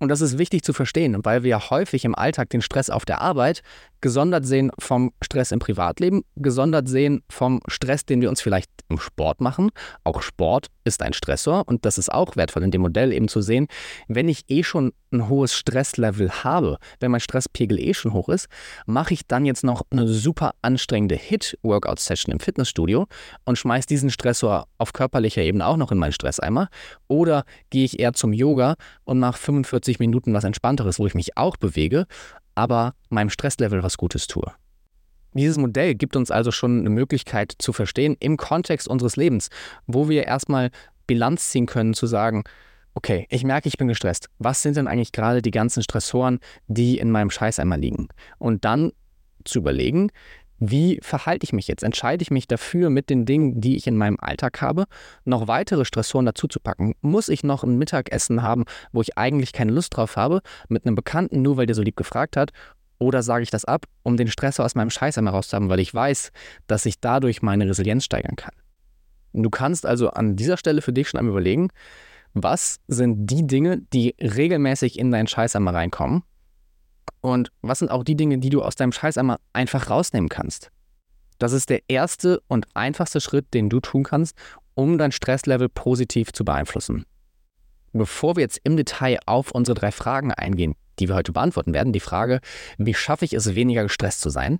Und 0.00 0.08
das 0.08 0.20
ist 0.20 0.38
wichtig 0.38 0.62
zu 0.62 0.72
verstehen, 0.72 1.16
weil 1.24 1.42
wir 1.42 1.70
häufig 1.70 2.04
im 2.04 2.14
Alltag 2.14 2.50
den 2.50 2.62
Stress 2.62 2.88
auf 2.88 3.04
der 3.04 3.20
Arbeit 3.20 3.62
gesondert 4.00 4.46
sehen 4.46 4.70
vom 4.78 5.12
Stress 5.22 5.52
im 5.52 5.58
Privatleben, 5.58 6.22
gesondert 6.36 6.88
sehen 6.88 7.22
vom 7.28 7.60
Stress, 7.66 8.04
den 8.04 8.20
wir 8.20 8.28
uns 8.28 8.40
vielleicht 8.40 8.70
im 8.88 8.98
Sport 8.98 9.40
machen. 9.40 9.70
Auch 10.04 10.22
Sport 10.22 10.68
ist 10.84 11.02
ein 11.02 11.12
Stressor 11.12 11.64
und 11.66 11.84
das 11.84 11.98
ist 11.98 12.12
auch 12.12 12.36
wertvoll 12.36 12.62
in 12.62 12.70
dem 12.70 12.82
Modell 12.82 13.12
eben 13.12 13.28
zu 13.28 13.40
sehen, 13.40 13.66
wenn 14.08 14.28
ich 14.28 14.44
eh 14.48 14.62
schon 14.62 14.92
ein 15.12 15.28
hohes 15.28 15.54
Stresslevel 15.54 16.30
habe, 16.44 16.78
wenn 17.00 17.10
mein 17.10 17.20
Stresspegel 17.20 17.78
eh 17.78 17.94
schon 17.94 18.12
hoch 18.12 18.28
ist, 18.28 18.48
mache 18.86 19.14
ich 19.14 19.26
dann 19.26 19.46
jetzt 19.46 19.64
noch 19.64 19.82
eine 19.90 20.06
super 20.06 20.52
anstrengende 20.62 21.16
Hit-Workout-Session 21.16 22.32
im 22.32 22.40
Fitnessstudio 22.40 23.06
und 23.44 23.56
schmeiße 23.56 23.86
diesen 23.86 24.10
Stressor 24.10 24.66
auf 24.76 24.92
körperlicher 24.92 25.42
Ebene 25.42 25.66
auch 25.66 25.76
noch 25.76 25.92
in 25.92 25.98
meinen 25.98 26.12
Stresseimer 26.12 26.68
oder 27.06 27.44
gehe 27.70 27.84
ich 27.84 27.98
eher 27.98 28.12
zum 28.12 28.32
Yoga 28.32 28.76
und 29.04 29.18
mache 29.18 29.38
45 29.38 29.98
Minuten 29.98 30.34
was 30.34 30.44
Entspannteres, 30.44 30.98
wo 30.98 31.06
ich 31.06 31.14
mich 31.14 31.36
auch 31.36 31.56
bewege, 31.56 32.06
aber 32.58 32.94
meinem 33.08 33.30
Stresslevel 33.30 33.82
was 33.82 33.96
Gutes 33.96 34.26
tue. 34.26 34.52
Dieses 35.32 35.56
Modell 35.58 35.94
gibt 35.94 36.16
uns 36.16 36.32
also 36.32 36.50
schon 36.50 36.80
eine 36.80 36.90
Möglichkeit 36.90 37.54
zu 37.58 37.72
verstehen 37.72 38.16
im 38.18 38.36
Kontext 38.36 38.88
unseres 38.88 39.14
Lebens, 39.14 39.48
wo 39.86 40.08
wir 40.08 40.24
erstmal 40.24 40.70
Bilanz 41.06 41.50
ziehen 41.50 41.66
können, 41.66 41.94
zu 41.94 42.06
sagen, 42.06 42.42
okay, 42.94 43.26
ich 43.30 43.44
merke, 43.44 43.68
ich 43.68 43.78
bin 43.78 43.86
gestresst. 43.86 44.28
Was 44.38 44.62
sind 44.62 44.76
denn 44.76 44.88
eigentlich 44.88 45.12
gerade 45.12 45.40
die 45.40 45.52
ganzen 45.52 45.84
Stressoren, 45.84 46.40
die 46.66 46.98
in 46.98 47.12
meinem 47.12 47.30
Scheißeimer 47.30 47.76
liegen? 47.76 48.08
Und 48.38 48.64
dann 48.64 48.92
zu 49.44 49.60
überlegen, 49.60 50.10
wie 50.58 50.98
verhalte 51.02 51.44
ich 51.44 51.52
mich 51.52 51.68
jetzt? 51.68 51.82
Entscheide 51.82 52.22
ich 52.22 52.30
mich 52.30 52.48
dafür, 52.48 52.90
mit 52.90 53.10
den 53.10 53.24
Dingen, 53.24 53.60
die 53.60 53.76
ich 53.76 53.86
in 53.86 53.96
meinem 53.96 54.18
Alltag 54.20 54.60
habe, 54.60 54.84
noch 55.24 55.48
weitere 55.48 55.84
Stressoren 55.84 56.26
dazu 56.26 56.48
zu 56.48 56.60
packen? 56.60 56.94
Muss 57.00 57.28
ich 57.28 57.44
noch 57.44 57.62
ein 57.62 57.78
Mittagessen 57.78 58.42
haben, 58.42 58.64
wo 58.92 59.00
ich 59.00 59.16
eigentlich 59.16 59.52
keine 59.52 59.72
Lust 59.72 59.96
drauf 59.96 60.16
habe, 60.16 60.40
mit 60.68 60.84
einem 60.84 60.94
Bekannten, 60.94 61.42
nur 61.42 61.56
weil 61.56 61.66
der 61.66 61.76
so 61.76 61.82
lieb 61.82 61.96
gefragt 61.96 62.36
hat? 62.36 62.50
Oder 62.98 63.22
sage 63.22 63.44
ich 63.44 63.50
das 63.50 63.64
ab, 63.64 63.86
um 64.02 64.16
den 64.16 64.28
Stressor 64.28 64.64
aus 64.64 64.74
meinem 64.74 64.90
Scheiß 64.90 65.16
einmal 65.18 65.34
rauszuhaben, 65.34 65.68
weil 65.68 65.78
ich 65.78 65.94
weiß, 65.94 66.32
dass 66.66 66.86
ich 66.86 67.00
dadurch 67.00 67.42
meine 67.42 67.68
Resilienz 67.68 68.04
steigern 68.04 68.34
kann? 68.34 68.54
Du 69.32 69.50
kannst 69.50 69.86
also 69.86 70.10
an 70.10 70.34
dieser 70.34 70.56
Stelle 70.56 70.82
für 70.82 70.92
dich 70.92 71.08
schon 71.08 71.18
einmal 71.18 71.32
überlegen, 71.32 71.68
was 72.34 72.80
sind 72.88 73.26
die 73.30 73.46
Dinge, 73.46 73.78
die 73.92 74.16
regelmäßig 74.20 74.98
in 74.98 75.12
deinen 75.12 75.28
Scheiß 75.28 75.54
einmal 75.54 75.74
reinkommen 75.74 76.24
und 77.20 77.50
was 77.62 77.78
sind 77.78 77.90
auch 77.90 78.04
die 78.04 78.16
Dinge, 78.16 78.38
die 78.38 78.50
du 78.50 78.62
aus 78.62 78.76
deinem 78.76 78.92
Scheiß 78.92 79.18
einmal 79.18 79.38
einfach 79.52 79.90
rausnehmen 79.90 80.28
kannst? 80.28 80.70
Das 81.38 81.52
ist 81.52 81.70
der 81.70 81.82
erste 81.88 82.40
und 82.48 82.66
einfachste 82.74 83.20
Schritt, 83.20 83.54
den 83.54 83.68
du 83.68 83.80
tun 83.80 84.02
kannst, 84.02 84.36
um 84.74 84.98
dein 84.98 85.12
Stresslevel 85.12 85.68
positiv 85.68 86.32
zu 86.32 86.44
beeinflussen. 86.44 87.04
Bevor 87.92 88.36
wir 88.36 88.42
jetzt 88.42 88.60
im 88.64 88.76
Detail 88.76 89.18
auf 89.26 89.52
unsere 89.52 89.78
drei 89.78 89.92
Fragen 89.92 90.32
eingehen, 90.32 90.74
die 90.98 91.08
wir 91.08 91.14
heute 91.14 91.32
beantworten 91.32 91.74
werden, 91.74 91.92
die 91.92 92.00
Frage, 92.00 92.40
wie 92.76 92.94
schaffe 92.94 93.24
ich 93.24 93.32
es, 93.32 93.54
weniger 93.54 93.84
gestresst 93.84 94.20
zu 94.20 94.30
sein, 94.30 94.58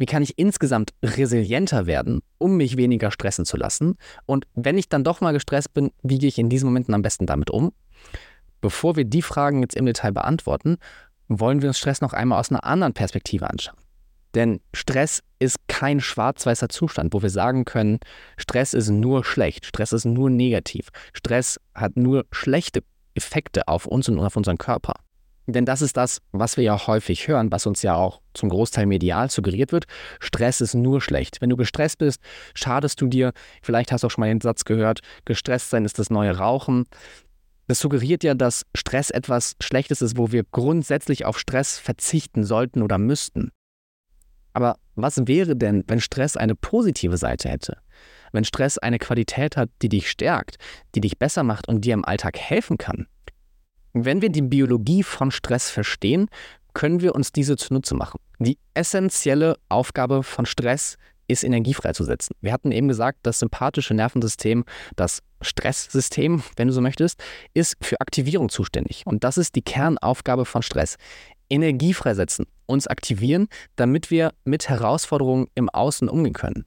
Wie 0.00 0.06
kann 0.06 0.22
ich 0.22 0.38
insgesamt 0.38 0.94
resilienter 1.02 1.84
werden, 1.84 2.22
um 2.38 2.56
mich 2.56 2.78
weniger 2.78 3.10
stressen 3.10 3.44
zu 3.44 3.58
lassen? 3.58 3.98
Und 4.24 4.46
wenn 4.54 4.78
ich 4.78 4.88
dann 4.88 5.04
doch 5.04 5.20
mal 5.20 5.34
gestresst 5.34 5.74
bin, 5.74 5.90
wie 6.02 6.18
gehe 6.18 6.30
ich 6.30 6.38
in 6.38 6.48
diesen 6.48 6.64
Momenten 6.70 6.94
am 6.94 7.02
besten 7.02 7.26
damit 7.26 7.50
um? 7.50 7.70
Bevor 8.62 8.96
wir 8.96 9.04
die 9.04 9.20
Fragen 9.20 9.60
jetzt 9.60 9.76
im 9.76 9.84
Detail 9.84 10.12
beantworten, 10.12 10.78
wollen 11.30 11.62
wir 11.62 11.68
uns 11.68 11.78
Stress 11.78 12.00
noch 12.00 12.12
einmal 12.12 12.38
aus 12.38 12.50
einer 12.50 12.64
anderen 12.64 12.92
Perspektive 12.92 13.48
anschauen. 13.48 13.78
Denn 14.34 14.60
Stress 14.74 15.22
ist 15.38 15.56
kein 15.68 16.00
schwarz-weißer 16.00 16.68
Zustand, 16.68 17.14
wo 17.14 17.22
wir 17.22 17.30
sagen 17.30 17.64
können, 17.64 17.98
Stress 18.36 18.74
ist 18.74 18.90
nur 18.90 19.24
schlecht, 19.24 19.66
Stress 19.66 19.92
ist 19.92 20.04
nur 20.04 20.30
negativ, 20.30 20.88
Stress 21.12 21.58
hat 21.74 21.96
nur 21.96 22.26
schlechte 22.30 22.82
Effekte 23.14 23.66
auf 23.66 23.86
uns 23.86 24.08
und 24.08 24.20
auf 24.20 24.36
unseren 24.36 24.58
Körper. 24.58 24.94
Denn 25.46 25.64
das 25.64 25.82
ist 25.82 25.96
das, 25.96 26.20
was 26.30 26.56
wir 26.56 26.64
ja 26.64 26.86
häufig 26.86 27.26
hören, 27.26 27.50
was 27.50 27.66
uns 27.66 27.82
ja 27.82 27.96
auch 27.96 28.20
zum 28.34 28.50
Großteil 28.50 28.86
medial 28.86 29.30
suggeriert 29.30 29.72
wird. 29.72 29.86
Stress 30.20 30.60
ist 30.60 30.74
nur 30.74 31.00
schlecht. 31.00 31.40
Wenn 31.40 31.50
du 31.50 31.56
gestresst 31.56 31.98
bist, 31.98 32.20
schadest 32.54 33.00
du 33.00 33.08
dir. 33.08 33.32
Vielleicht 33.62 33.90
hast 33.90 34.02
du 34.02 34.06
auch 34.06 34.10
schon 34.10 34.22
mal 34.22 34.28
den 34.28 34.40
Satz 34.40 34.64
gehört, 34.64 35.00
gestresst 35.24 35.70
sein 35.70 35.84
ist 35.84 35.98
das 35.98 36.10
neue 36.10 36.36
Rauchen. 36.36 36.84
Das 37.70 37.78
suggeriert 37.78 38.24
ja, 38.24 38.34
dass 38.34 38.66
Stress 38.74 39.10
etwas 39.10 39.54
Schlechtes 39.60 40.02
ist, 40.02 40.18
wo 40.18 40.32
wir 40.32 40.42
grundsätzlich 40.42 41.24
auf 41.24 41.38
Stress 41.38 41.78
verzichten 41.78 42.42
sollten 42.42 42.82
oder 42.82 42.98
müssten. 42.98 43.52
Aber 44.52 44.74
was 44.96 45.28
wäre 45.28 45.54
denn, 45.54 45.84
wenn 45.86 46.00
Stress 46.00 46.36
eine 46.36 46.56
positive 46.56 47.16
Seite 47.16 47.48
hätte? 47.48 47.76
Wenn 48.32 48.42
Stress 48.42 48.76
eine 48.76 48.98
Qualität 48.98 49.56
hat, 49.56 49.70
die 49.82 49.88
dich 49.88 50.10
stärkt, 50.10 50.56
die 50.96 51.00
dich 51.00 51.16
besser 51.16 51.44
macht 51.44 51.68
und 51.68 51.84
dir 51.84 51.94
im 51.94 52.04
Alltag 52.04 52.40
helfen 52.40 52.76
kann? 52.76 53.06
Wenn 53.92 54.20
wir 54.20 54.30
die 54.30 54.42
Biologie 54.42 55.04
von 55.04 55.30
Stress 55.30 55.70
verstehen, 55.70 56.26
können 56.74 57.00
wir 57.00 57.14
uns 57.14 57.30
diese 57.30 57.56
zunutze 57.56 57.94
machen. 57.94 58.18
Die 58.40 58.58
essentielle 58.74 59.54
Aufgabe 59.68 60.24
von 60.24 60.44
Stress 60.44 60.96
ist 61.30 61.44
Energie 61.44 61.74
freizusetzen. 61.74 62.36
Wir 62.40 62.52
hatten 62.52 62.72
eben 62.72 62.88
gesagt, 62.88 63.20
das 63.22 63.38
sympathische 63.38 63.94
Nervensystem, 63.94 64.64
das 64.96 65.22
Stresssystem, 65.40 66.42
wenn 66.56 66.68
du 66.68 66.74
so 66.74 66.80
möchtest, 66.80 67.22
ist 67.54 67.76
für 67.80 68.00
Aktivierung 68.00 68.48
zuständig. 68.48 69.02
Und 69.06 69.24
das 69.24 69.38
ist 69.38 69.54
die 69.54 69.62
Kernaufgabe 69.62 70.44
von 70.44 70.62
Stress. 70.62 70.96
Energie 71.48 71.94
freisetzen, 71.94 72.46
uns 72.66 72.86
aktivieren, 72.86 73.48
damit 73.76 74.10
wir 74.10 74.32
mit 74.44 74.68
Herausforderungen 74.68 75.48
im 75.54 75.68
Außen 75.68 76.08
umgehen 76.08 76.32
können. 76.32 76.64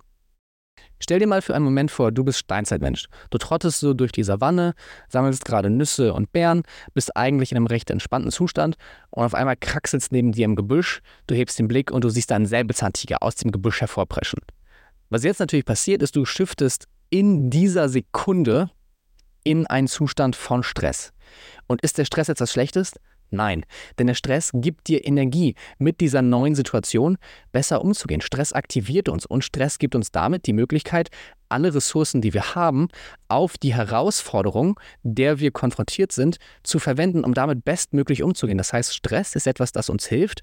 Stell 1.04 1.20
dir 1.20 1.28
mal 1.28 1.42
für 1.42 1.54
einen 1.54 1.66
Moment 1.66 1.92
vor, 1.92 2.14
du 2.14 2.24
bist 2.24 2.40
Steinzeitmensch. 2.40 3.08
Du 3.30 3.38
trottest 3.38 3.82
so 3.82 3.94
durch 3.94 4.14
die 4.14 4.24
Savanne, 4.24 4.74
sammelst 5.10 5.44
gerade 5.44 5.70
Nüsse 5.70 6.14
und 6.14 6.32
Beeren, 6.32 6.64
bist 6.94 7.18
eigentlich 7.18 7.52
in 7.52 7.58
einem 7.58 7.68
recht 7.68 7.92
entspannten 7.92 8.32
Zustand 8.32 8.78
und 9.10 9.26
auf 9.26 9.34
einmal 9.34 9.58
kraxelst 9.58 10.14
neben 10.14 10.32
dir 10.32 10.46
im 10.46 10.56
Gebüsch, 10.56 11.02
du 11.28 11.36
hebst 11.36 11.60
den 11.60 11.68
Blick 11.68 11.92
und 11.92 12.06
du 12.06 12.10
siehst 12.10 12.32
einen 12.32 12.46
Säbelzahntiger 12.46 13.22
aus 13.22 13.36
dem 13.36 13.52
Gebüsch 13.52 13.82
hervorpreschen. 13.82 14.40
Was 15.10 15.26
jetzt 15.26 15.42
natürlich 15.42 15.66
passiert 15.66 16.02
ist, 16.02 16.16
du 16.16 16.24
shiftest 16.24 16.88
in 17.10 17.50
dieser 17.50 17.90
Sekunde 17.90 18.70
in 19.44 19.68
einen 19.68 19.90
Zustand 19.90 20.38
von 20.38 20.64
Stress. 20.64 21.12
Und 21.68 21.82
ist 21.82 21.98
der 21.98 22.06
Stress 22.06 22.30
etwas 22.30 22.54
Schlechtes? 22.54 22.94
Nein, 23.34 23.66
denn 23.98 24.08
der 24.08 24.14
Stress 24.14 24.52
gibt 24.54 24.88
dir 24.88 25.06
Energie, 25.06 25.56
mit 25.80 26.02
dieser 26.02 26.22
neuen 26.22 26.54
Situation 26.54 27.18
besser 27.52 27.82
umzugehen. 27.82 28.22
Stress 28.22 28.54
aktiviert 28.54 29.10
uns 29.10 29.26
und 29.26 29.44
Stress 29.44 29.80
gibt 29.80 29.96
uns 29.96 30.12
damit 30.12 30.46
die 30.46 30.54
Möglichkeit, 30.54 31.10
alle 31.50 31.74
Ressourcen, 31.74 32.22
die 32.22 32.34
wir 32.34 32.54
haben, 32.56 32.90
auf 33.28 33.58
die 33.58 33.74
Herausforderung, 33.74 34.80
der 35.02 35.40
wir 35.40 35.52
konfrontiert 35.52 36.12
sind, 36.12 36.38
zu 36.62 36.78
verwenden, 36.78 37.24
um 37.24 37.34
damit 37.34 37.66
bestmöglich 37.66 38.22
umzugehen. 38.22 38.60
Das 38.60 38.72
heißt, 38.72 38.96
Stress 38.96 39.36
ist 39.36 39.48
etwas, 39.48 39.72
das 39.72 39.90
uns 39.90 40.06
hilft, 40.06 40.42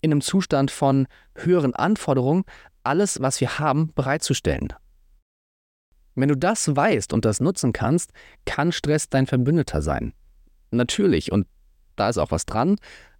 in 0.00 0.12
einem 0.12 0.20
Zustand 0.20 0.70
von 0.70 1.08
höheren 1.34 1.74
Anforderungen 1.74 2.44
alles, 2.84 3.20
was 3.20 3.40
wir 3.40 3.58
haben, 3.58 3.92
bereitzustellen. 3.94 4.72
Wenn 6.14 6.28
du 6.28 6.36
das 6.36 6.74
weißt 6.74 7.12
und 7.12 7.24
das 7.24 7.40
nutzen 7.40 7.72
kannst, 7.72 8.12
kann 8.44 8.70
Stress 8.70 9.08
dein 9.08 9.26
Verbündeter 9.26 9.82
sein. 9.82 10.12
Natürlich, 10.70 11.32
und 11.32 11.46
da 12.00 12.08
ist 12.08 12.18
auch 12.18 12.30
was 12.30 12.46
dran. 12.46 12.76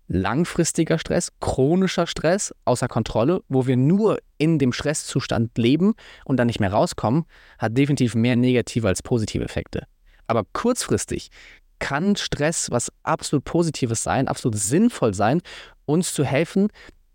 Langfristiger 0.08 0.98
Stress, 0.98 1.30
chronischer 1.38 2.06
Stress 2.06 2.52
außer 2.64 2.88
Kontrolle, 2.88 3.42
wo 3.48 3.66
wir 3.66 3.76
nur 3.76 4.18
in 4.38 4.58
dem 4.58 4.72
Stresszustand 4.72 5.56
leben 5.56 5.94
und 6.24 6.36
dann 6.36 6.48
nicht 6.48 6.58
mehr 6.58 6.72
rauskommen, 6.72 7.26
hat 7.58 7.78
definitiv 7.78 8.14
mehr 8.16 8.34
negative 8.34 8.88
als 8.88 9.02
positive 9.02 9.44
Effekte. 9.44 9.86
Aber 10.26 10.44
kurzfristig 10.52 11.30
kann 11.78 12.16
Stress 12.16 12.70
was 12.70 12.90
absolut 13.04 13.44
Positives 13.44 14.02
sein, 14.02 14.26
absolut 14.26 14.58
sinnvoll 14.58 15.14
sein, 15.14 15.42
uns 15.86 16.12
zu 16.12 16.24
helfen, 16.24 16.68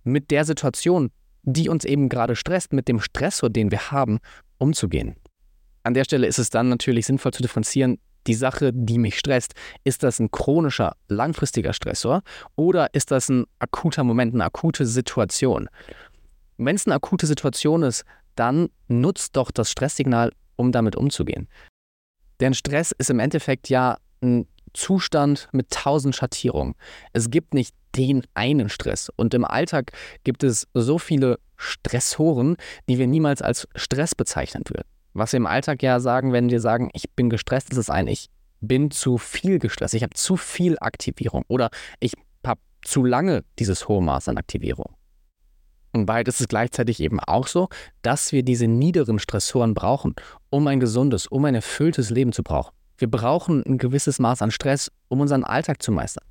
mit 0.04 0.32
der 0.32 0.46
Situation, 0.46 1.12
die 1.44 1.68
uns 1.68 1.84
eben 1.84 2.10
gerade 2.10 2.36
stresst, 2.36 2.74
mit 2.74 2.88
dem 2.88 3.00
Stressor, 3.00 3.50
den 3.50 3.72
wir 3.72 3.92
haben, 3.92 4.20
umzugehen. 4.58 5.16
An 5.84 5.94
der 5.94 6.04
Stelle 6.04 6.28
ist 6.28 6.40
es 6.40 6.50
dann 6.50 6.70
natürlich 6.70 7.06
sinnvoll 7.06 7.34
zu 7.34 7.42
differenzieren, 7.42 8.00
die 8.28 8.34
Sache, 8.34 8.72
die 8.74 8.98
mich 8.98 9.18
stresst, 9.20 9.54
ist 9.84 10.04
das 10.04 10.20
ein 10.20 10.32
chronischer, 10.32 10.96
langfristiger 11.08 11.74
Stressor 11.74 12.22
oder 12.56 12.94
ist 12.94 13.12
das 13.12 13.30
ein 13.30 13.46
akuter 13.60 14.04
Moment, 14.04 14.34
eine 14.34 14.46
akute 14.46 14.86
Situation? 14.86 15.70
Wenn 16.58 16.76
es 16.76 16.86
eine 16.86 16.96
akute 16.96 17.28
Situation 17.28 17.84
ist, 17.84 18.06
dann 18.36 18.70
nutzt 18.88 19.36
doch 19.36 19.52
das 19.52 19.72
Stresssignal, 19.72 20.32
um 20.56 20.72
damit 20.72 20.96
umzugehen. 20.96 21.48
Denn 22.40 22.54
Stress 22.54 22.92
ist 22.98 23.10
im 23.10 23.20
Endeffekt 23.20 23.70
ja 23.70 23.98
ein 24.22 24.48
Zustand 24.74 25.48
mit 25.54 25.72
tausend 25.72 26.16
Schattierungen. 26.16 26.76
Es 27.14 27.30
gibt 27.30 27.54
nicht 27.54 27.74
den 27.96 28.24
einen 28.34 28.70
Stress. 28.70 29.10
Und 29.16 29.34
im 29.34 29.46
Alltag 29.46 29.92
gibt 30.24 30.44
es 30.44 30.68
so 30.74 31.00
viele 31.00 31.40
Stressoren, 31.56 32.58
die 32.90 32.98
wir 32.98 33.08
niemals 33.08 33.42
als 33.42 33.68
Stress 33.76 34.16
bezeichnen 34.16 34.64
würden. 34.68 34.88
Was 35.18 35.32
wir 35.32 35.38
im 35.38 35.46
Alltag 35.46 35.82
ja 35.82 36.02
sagen, 36.02 36.34
wenn 36.34 36.50
wir 36.50 36.60
sagen, 36.60 36.90
ich 36.92 37.10
bin 37.10 37.30
gestresst, 37.30 37.72
ist 37.72 37.78
es 37.78 37.90
ein, 37.90 38.08
ich 38.08 38.28
bin 38.60 38.92
zu 38.92 39.18
viel 39.18 39.60
gestresst, 39.60 39.94
ich 39.94 40.04
habe 40.04 40.14
zu 40.14 40.36
viel 40.36 40.76
Aktivierung 40.82 41.44
oder 41.48 41.70
ich 42.02 42.14
habe 42.46 42.60
zu 42.82 43.06
lange 43.06 43.46
dieses 43.58 43.88
hohe 43.88 44.02
Maß 44.02 44.28
an 44.28 44.38
Aktivierung. 44.38 44.94
Und 45.94 46.06
bald 46.06 46.28
ist 46.28 46.42
es 46.42 46.50
gleichzeitig 46.50 47.00
eben 47.00 47.22
auch 47.22 47.48
so, 47.48 47.70
dass 48.02 48.34
wir 48.34 48.44
diese 48.44 48.68
niederen 48.68 49.18
Stressoren 49.18 49.74
brauchen, 49.74 50.16
um 50.50 50.68
ein 50.68 50.82
gesundes, 50.82 51.28
um 51.28 51.46
ein 51.46 51.56
erfülltes 51.56 52.10
Leben 52.10 52.34
zu 52.34 52.44
brauchen. 52.44 52.74
Wir 52.98 53.10
brauchen 53.10 53.64
ein 53.66 53.78
gewisses 53.78 54.20
Maß 54.20 54.42
an 54.42 54.52
Stress, 54.52 54.92
um 55.08 55.22
unseren 55.22 55.46
Alltag 55.46 55.82
zu 55.82 55.94
meistern, 55.94 56.26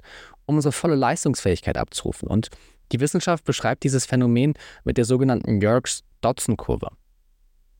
um 0.44 0.56
unsere 0.56 0.72
volle 0.72 0.94
Leistungsfähigkeit 0.94 1.78
abzurufen. 1.78 2.28
Und 2.28 2.50
die 2.92 3.00
Wissenschaft 3.00 3.44
beschreibt 3.44 3.82
dieses 3.84 4.04
Phänomen 4.04 4.52
mit 4.84 4.98
der 4.98 5.06
sogenannten 5.06 5.62
Yerkes-Dodson-Kurve. 5.62 6.90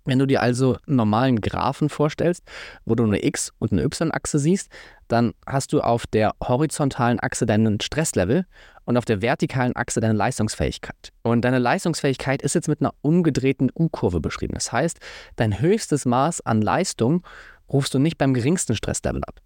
Wenn 0.04 0.18
du 0.18 0.26
dir 0.26 0.42
also 0.42 0.76
einen 0.87 0.96
normalen 0.96 1.40
Graphen 1.40 1.88
vorstellst, 1.88 2.44
wo 2.84 2.94
du 2.94 3.04
eine 3.04 3.25
X- 3.25 3.52
und 3.58 3.73
eine 3.73 3.82
Y-Achse 3.82 4.38
siehst, 4.38 4.70
dann 5.08 5.32
hast 5.46 5.73
du 5.73 5.80
auf 5.80 6.06
der 6.06 6.34
horizontalen 6.42 7.20
Achse 7.20 7.46
deinen 7.46 7.80
Stresslevel 7.80 8.46
und 8.84 8.96
auf 8.96 9.06
der 9.06 9.23
vertikalen 9.23 9.75
Achse 9.76 10.00
deine 10.00 10.14
Leistungsfähigkeit. 10.14 11.12
Und 11.23 11.42
deine 11.42 11.58
Leistungsfähigkeit 11.58 12.42
ist 12.42 12.54
jetzt 12.54 12.68
mit 12.68 12.80
einer 12.80 12.92
umgedrehten 13.00 13.70
U-Kurve 13.75 14.20
beschrieben. 14.20 14.54
Das 14.54 14.73
heißt, 14.73 14.99
dein 15.37 15.61
höchstes 15.61 16.04
Maß 16.04 16.42
an 16.42 16.61
Leistung 16.61 17.25
rufst 17.73 17.94
du 17.94 17.99
nicht 17.99 18.18
beim 18.18 18.34
geringsten 18.34 18.76
Stresslevel 18.76 19.23
ab. 19.25 19.40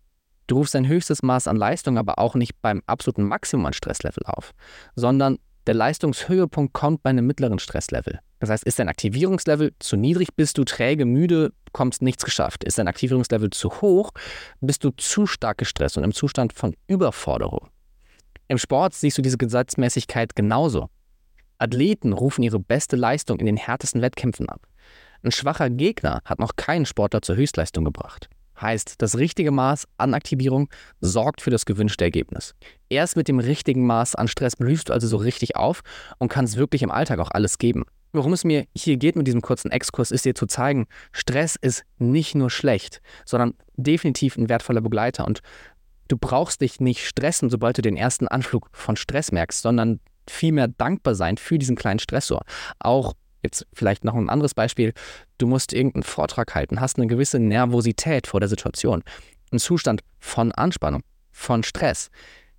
Du 0.48 0.56
rufst 0.56 0.74
dein 0.74 0.88
höchstes 0.88 1.22
Maß 1.22 1.46
an 1.46 1.56
Leistung 1.56 1.98
aber 1.98 2.18
auch 2.18 2.34
nicht 2.34 2.60
beim 2.62 2.82
absoluten 2.86 3.24
Maximum 3.24 3.66
an 3.66 3.74
Stresslevel 3.74 4.24
auf, 4.24 4.54
sondern 4.96 5.38
der 5.68 5.74
Leistungshöhepunkt 5.74 6.72
kommt 6.72 7.02
bei 7.02 7.10
einem 7.10 7.26
mittleren 7.26 7.58
Stresslevel. 7.58 8.20
Das 8.40 8.48
heißt, 8.48 8.64
ist 8.64 8.78
dein 8.78 8.88
Aktivierungslevel 8.88 9.74
zu 9.78 9.96
niedrig, 9.96 10.34
bist 10.34 10.56
du 10.56 10.64
träge, 10.64 11.04
müde, 11.04 11.52
kommst 11.72 12.00
nichts 12.00 12.24
geschafft. 12.24 12.64
Ist 12.64 12.78
dein 12.78 12.88
Aktivierungslevel 12.88 13.50
zu 13.50 13.70
hoch, 13.82 14.10
bist 14.62 14.82
du 14.82 14.90
zu 14.90 15.26
stark 15.26 15.58
gestresst 15.58 15.98
und 15.98 16.04
im 16.04 16.14
Zustand 16.14 16.54
von 16.54 16.74
Überforderung. 16.86 17.68
Im 18.48 18.56
Sport 18.56 18.94
siehst 18.94 19.18
du 19.18 19.22
diese 19.22 19.36
Gesetzmäßigkeit 19.36 20.34
genauso. 20.34 20.88
Athleten 21.58 22.14
rufen 22.14 22.42
ihre 22.42 22.60
beste 22.60 22.96
Leistung 22.96 23.38
in 23.38 23.44
den 23.44 23.58
härtesten 23.58 24.00
Wettkämpfen 24.00 24.48
ab. 24.48 24.66
Ein 25.22 25.32
schwacher 25.32 25.68
Gegner 25.68 26.22
hat 26.24 26.38
noch 26.38 26.56
keinen 26.56 26.86
Sportler 26.86 27.20
zur 27.20 27.36
Höchstleistung 27.36 27.84
gebracht. 27.84 28.30
Heißt, 28.60 28.96
das 28.98 29.16
richtige 29.18 29.50
Maß 29.50 29.86
an 29.98 30.14
Aktivierung 30.14 30.68
sorgt 31.00 31.40
für 31.40 31.50
das 31.50 31.66
gewünschte 31.66 32.04
Ergebnis. 32.04 32.54
Erst 32.88 33.16
mit 33.16 33.28
dem 33.28 33.38
richtigen 33.38 33.86
Maß 33.86 34.14
an 34.14 34.28
Stress 34.28 34.56
blühst 34.56 34.88
du 34.88 34.92
also 34.92 35.06
so 35.06 35.16
richtig 35.16 35.56
auf 35.56 35.82
und 36.18 36.28
kannst 36.28 36.56
wirklich 36.56 36.82
im 36.82 36.90
Alltag 36.90 37.20
auch 37.20 37.30
alles 37.30 37.58
geben. 37.58 37.84
Worum 38.12 38.32
es 38.32 38.44
mir 38.44 38.66
hier 38.74 38.96
geht 38.96 39.16
mit 39.16 39.26
diesem 39.26 39.42
kurzen 39.42 39.70
Exkurs, 39.70 40.10
ist 40.10 40.24
dir 40.24 40.34
zu 40.34 40.46
zeigen, 40.46 40.86
Stress 41.12 41.56
ist 41.60 41.84
nicht 41.98 42.34
nur 42.34 42.50
schlecht, 42.50 43.02
sondern 43.26 43.54
definitiv 43.76 44.36
ein 44.36 44.48
wertvoller 44.48 44.80
Begleiter. 44.80 45.26
Und 45.26 45.40
du 46.08 46.16
brauchst 46.16 46.62
dich 46.62 46.80
nicht 46.80 47.06
stressen, 47.06 47.50
sobald 47.50 47.76
du 47.78 47.82
den 47.82 47.96
ersten 47.96 48.26
Anflug 48.26 48.70
von 48.72 48.96
Stress 48.96 49.30
merkst, 49.30 49.60
sondern 49.60 50.00
vielmehr 50.28 50.68
dankbar 50.68 51.14
sein 51.14 51.36
für 51.36 51.58
diesen 51.58 51.76
kleinen 51.76 51.98
Stressor. 51.98 52.42
Auch 52.78 53.14
jetzt 53.42 53.66
vielleicht 53.72 54.04
noch 54.04 54.14
ein 54.14 54.30
anderes 54.30 54.54
Beispiel, 54.54 54.94
du 55.38 55.46
musst 55.46 55.72
irgendeinen 55.72 56.02
Vortrag 56.02 56.54
halten, 56.54 56.80
hast 56.80 56.98
eine 56.98 57.06
gewisse 57.06 57.38
Nervosität 57.38 58.26
vor 58.26 58.40
der 58.40 58.48
Situation, 58.48 59.02
ein 59.52 59.58
Zustand 59.58 60.02
von 60.18 60.52
Anspannung, 60.52 61.02
von 61.32 61.62
Stress. 61.62 62.10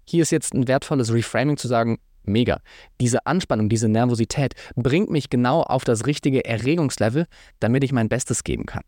Hier 0.05 0.23
ist 0.23 0.31
jetzt 0.31 0.53
ein 0.53 0.67
wertvolles 0.67 1.13
Reframing 1.13 1.57
zu 1.57 1.67
sagen, 1.67 1.99
Mega. 2.23 2.61
Diese 3.01 3.25
Anspannung, 3.25 3.69
diese 3.69 3.89
Nervosität 3.89 4.53
bringt 4.75 5.09
mich 5.09 5.29
genau 5.29 5.61
auf 5.61 5.83
das 5.83 6.05
richtige 6.05 6.45
Erregungslevel, 6.45 7.25
damit 7.59 7.83
ich 7.83 7.91
mein 7.91 8.09
Bestes 8.09 8.43
geben 8.43 8.65
kann. 8.65 8.83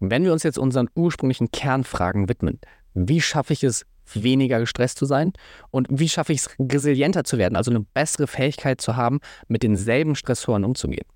Wenn 0.00 0.24
wir 0.24 0.32
uns 0.32 0.42
jetzt 0.42 0.58
unseren 0.58 0.88
ursprünglichen 0.94 1.50
Kernfragen 1.50 2.28
widmen, 2.28 2.58
wie 2.94 3.20
schaffe 3.20 3.52
ich 3.52 3.62
es, 3.62 3.84
weniger 4.12 4.58
gestresst 4.58 4.98
zu 4.98 5.04
sein 5.04 5.32
und 5.70 5.86
wie 5.90 6.08
schaffe 6.08 6.32
ich 6.32 6.40
es, 6.40 6.50
resilienter 6.58 7.22
zu 7.22 7.38
werden, 7.38 7.54
also 7.54 7.70
eine 7.70 7.80
bessere 7.80 8.26
Fähigkeit 8.26 8.80
zu 8.80 8.96
haben, 8.96 9.20
mit 9.46 9.62
denselben 9.62 10.16
Stressoren 10.16 10.64
umzugehen. 10.64 11.06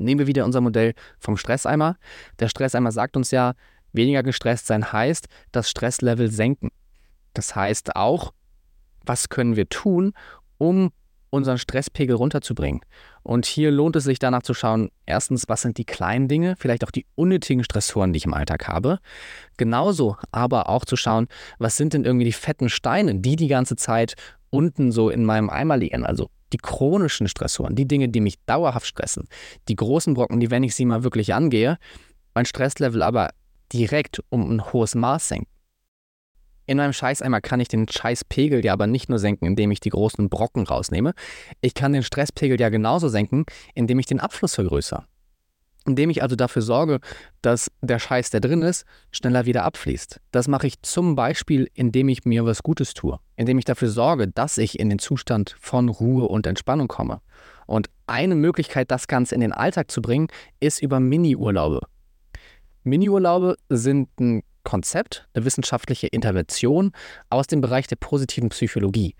Nehmen 0.00 0.20
wir 0.20 0.26
wieder 0.26 0.44
unser 0.44 0.60
Modell 0.60 0.94
vom 1.18 1.36
Stresseimer. 1.36 1.96
Der 2.38 2.48
Stresseimer 2.48 2.92
sagt 2.92 3.16
uns 3.16 3.30
ja, 3.30 3.54
weniger 3.92 4.22
gestresst 4.22 4.66
sein 4.66 4.92
heißt, 4.92 5.28
das 5.52 5.70
Stresslevel 5.70 6.30
senken. 6.30 6.70
Das 7.34 7.54
heißt 7.54 7.96
auch, 7.96 8.32
was 9.04 9.28
können 9.28 9.56
wir 9.56 9.68
tun, 9.68 10.12
um 10.58 10.90
unseren 11.30 11.58
Stresspegel 11.58 12.16
runterzubringen. 12.16 12.80
Und 13.22 13.46
hier 13.46 13.70
lohnt 13.70 13.94
es 13.96 14.04
sich 14.04 14.18
danach 14.18 14.42
zu 14.42 14.52
schauen, 14.52 14.90
erstens, 15.06 15.48
was 15.48 15.62
sind 15.62 15.78
die 15.78 15.84
kleinen 15.84 16.26
Dinge, 16.26 16.56
vielleicht 16.58 16.84
auch 16.84 16.90
die 16.90 17.06
unnötigen 17.14 17.62
Stressoren, 17.62 18.12
die 18.12 18.18
ich 18.18 18.24
im 18.24 18.34
Alltag 18.34 18.66
habe. 18.66 18.98
Genauso 19.56 20.16
aber 20.32 20.68
auch 20.68 20.84
zu 20.84 20.96
schauen, 20.96 21.28
was 21.58 21.76
sind 21.76 21.94
denn 21.94 22.04
irgendwie 22.04 22.24
die 22.24 22.32
fetten 22.32 22.68
Steine, 22.68 23.14
die 23.16 23.36
die 23.36 23.48
ganze 23.48 23.76
Zeit 23.76 24.14
unten 24.50 24.90
so 24.90 25.08
in 25.08 25.24
meinem 25.24 25.50
Eimer 25.50 25.76
liegen. 25.76 26.04
Also 26.04 26.30
die 26.52 26.58
chronischen 26.58 27.28
Stressoren, 27.28 27.74
die 27.74 27.86
Dinge, 27.86 28.08
die 28.08 28.20
mich 28.20 28.38
dauerhaft 28.46 28.86
stressen. 28.86 29.28
Die 29.68 29.76
großen 29.76 30.14
Brocken, 30.14 30.40
die, 30.40 30.50
wenn 30.50 30.62
ich 30.62 30.74
sie 30.74 30.84
mal 30.84 31.04
wirklich 31.04 31.34
angehe, 31.34 31.78
mein 32.34 32.46
Stresslevel 32.46 33.02
aber 33.02 33.30
direkt 33.72 34.22
um 34.28 34.50
ein 34.50 34.72
hohes 34.72 34.94
Maß 34.94 35.28
senken. 35.28 35.50
In 36.66 36.76
meinem 36.76 36.92
Scheißeimer 36.92 37.40
kann 37.40 37.58
ich 37.58 37.66
den 37.66 37.88
Scheißpegel 37.88 38.64
ja 38.64 38.72
aber 38.72 38.86
nicht 38.86 39.08
nur 39.08 39.18
senken, 39.18 39.46
indem 39.46 39.72
ich 39.72 39.80
die 39.80 39.90
großen 39.90 40.28
Brocken 40.28 40.66
rausnehme. 40.66 41.14
Ich 41.60 41.74
kann 41.74 41.92
den 41.92 42.04
Stresspegel 42.04 42.60
ja 42.60 42.68
genauso 42.68 43.08
senken, 43.08 43.44
indem 43.74 43.98
ich 43.98 44.06
den 44.06 44.20
Abfluss 44.20 44.54
vergrößere. 44.54 45.04
Indem 45.86 46.10
ich 46.10 46.22
also 46.22 46.36
dafür 46.36 46.62
sorge, 46.62 47.00
dass 47.40 47.70
der 47.80 47.98
Scheiß, 47.98 48.30
der 48.30 48.40
drin 48.40 48.62
ist, 48.62 48.84
schneller 49.12 49.46
wieder 49.46 49.64
abfließt. 49.64 50.20
Das 50.30 50.46
mache 50.46 50.66
ich 50.66 50.82
zum 50.82 51.16
Beispiel, 51.16 51.70
indem 51.74 52.08
ich 52.08 52.24
mir 52.24 52.44
was 52.44 52.62
Gutes 52.62 52.92
tue. 52.92 53.18
Indem 53.36 53.58
ich 53.58 53.64
dafür 53.64 53.88
sorge, 53.88 54.28
dass 54.28 54.58
ich 54.58 54.78
in 54.78 54.90
den 54.90 54.98
Zustand 54.98 55.56
von 55.58 55.88
Ruhe 55.88 56.28
und 56.28 56.46
Entspannung 56.46 56.88
komme. 56.88 57.22
Und 57.66 57.88
eine 58.06 58.34
Möglichkeit, 58.34 58.90
das 58.90 59.06
Ganze 59.08 59.34
in 59.34 59.40
den 59.40 59.52
Alltag 59.52 59.90
zu 59.90 60.02
bringen, 60.02 60.28
ist 60.58 60.82
über 60.82 61.00
Mini-Urlaube. 61.00 61.80
Mini-Urlaube 62.82 63.56
sind 63.68 64.08
ein 64.20 64.42
Konzept, 64.64 65.28
eine 65.32 65.44
wissenschaftliche 65.44 66.08
Intervention 66.08 66.92
aus 67.30 67.46
dem 67.46 67.60
Bereich 67.60 67.86
der 67.86 67.96
positiven 67.96 68.50
Psychologie. 68.50 69.14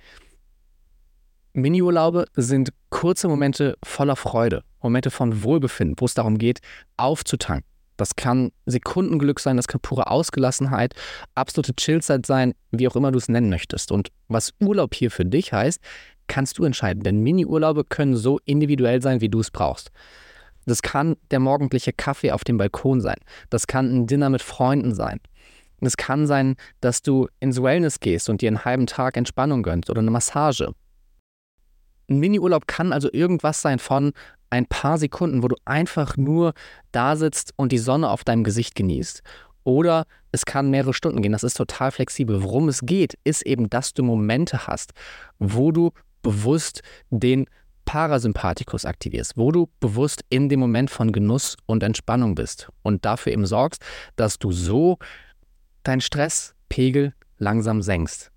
Mini-Urlaube 1.52 2.26
sind 2.34 2.70
kurze 2.90 3.28
Momente 3.28 3.76
voller 3.84 4.16
Freude, 4.16 4.62
Momente 4.82 5.10
von 5.10 5.42
Wohlbefinden, 5.42 5.96
wo 5.98 6.04
es 6.04 6.14
darum 6.14 6.38
geht, 6.38 6.60
aufzutanken. 6.96 7.64
Das 7.96 8.16
kann 8.16 8.50
Sekundenglück 8.64 9.40
sein, 9.40 9.58
das 9.58 9.68
kann 9.68 9.80
pure 9.82 10.10
Ausgelassenheit, 10.10 10.94
absolute 11.34 11.74
Chillzeit 11.74 12.24
sein, 12.24 12.54
wie 12.70 12.88
auch 12.88 12.96
immer 12.96 13.12
du 13.12 13.18
es 13.18 13.28
nennen 13.28 13.50
möchtest. 13.50 13.92
Und 13.92 14.08
was 14.28 14.54
Urlaub 14.58 14.94
hier 14.94 15.10
für 15.10 15.26
dich 15.26 15.52
heißt, 15.52 15.82
kannst 16.26 16.56
du 16.56 16.64
entscheiden, 16.64 17.02
denn 17.02 17.20
Mini-Urlaube 17.20 17.84
können 17.84 18.16
so 18.16 18.38
individuell 18.46 19.02
sein, 19.02 19.20
wie 19.20 19.28
du 19.28 19.40
es 19.40 19.50
brauchst. 19.50 19.90
Das 20.64 20.80
kann 20.80 21.16
der 21.30 21.40
morgendliche 21.40 21.92
Kaffee 21.92 22.32
auf 22.32 22.44
dem 22.44 22.56
Balkon 22.56 23.02
sein. 23.02 23.18
Das 23.50 23.66
kann 23.66 23.92
ein 23.92 24.06
Dinner 24.06 24.30
mit 24.30 24.40
Freunden 24.40 24.94
sein. 24.94 25.20
Es 25.80 25.96
kann 25.96 26.26
sein, 26.26 26.56
dass 26.80 27.02
du 27.02 27.28
ins 27.40 27.62
Wellness 27.62 28.00
gehst 28.00 28.28
und 28.28 28.40
dir 28.40 28.48
einen 28.48 28.64
halben 28.64 28.86
Tag 28.86 29.16
Entspannung 29.16 29.62
gönnst 29.62 29.90
oder 29.90 30.00
eine 30.00 30.10
Massage. 30.10 30.72
Ein 32.10 32.18
Miniurlaub 32.18 32.66
kann 32.66 32.92
also 32.92 33.08
irgendwas 33.12 33.62
sein 33.62 33.78
von 33.78 34.12
ein 34.50 34.66
paar 34.66 34.98
Sekunden, 34.98 35.44
wo 35.44 35.48
du 35.48 35.56
einfach 35.64 36.16
nur 36.16 36.54
da 36.90 37.14
sitzt 37.14 37.52
und 37.56 37.70
die 37.70 37.78
Sonne 37.78 38.10
auf 38.10 38.24
deinem 38.24 38.42
Gesicht 38.42 38.74
genießt. 38.74 39.22
Oder 39.62 40.06
es 40.32 40.44
kann 40.44 40.70
mehrere 40.70 40.92
Stunden 40.92 41.22
gehen. 41.22 41.32
Das 41.32 41.44
ist 41.44 41.56
total 41.56 41.92
flexibel. 41.92 42.42
Worum 42.42 42.68
es 42.68 42.80
geht, 42.80 43.16
ist 43.22 43.42
eben, 43.42 43.70
dass 43.70 43.94
du 43.94 44.02
Momente 44.02 44.66
hast, 44.66 44.92
wo 45.38 45.70
du 45.70 45.92
bewusst 46.22 46.82
den 47.10 47.46
Parasympathikus 47.84 48.84
aktivierst, 48.84 49.36
wo 49.36 49.52
du 49.52 49.68
bewusst 49.78 50.24
in 50.28 50.48
dem 50.48 50.60
Moment 50.60 50.90
von 50.90 51.12
Genuss 51.12 51.56
und 51.66 51.82
Entspannung 51.82 52.34
bist 52.34 52.68
und 52.82 53.04
dafür 53.04 53.32
eben 53.32 53.46
sorgst, 53.46 53.82
dass 54.16 54.38
du 54.38 54.50
so 54.52 54.98
deinen 55.84 56.00
Stresspegel 56.00 57.14
langsam 57.38 57.82
senkst. 57.82 58.30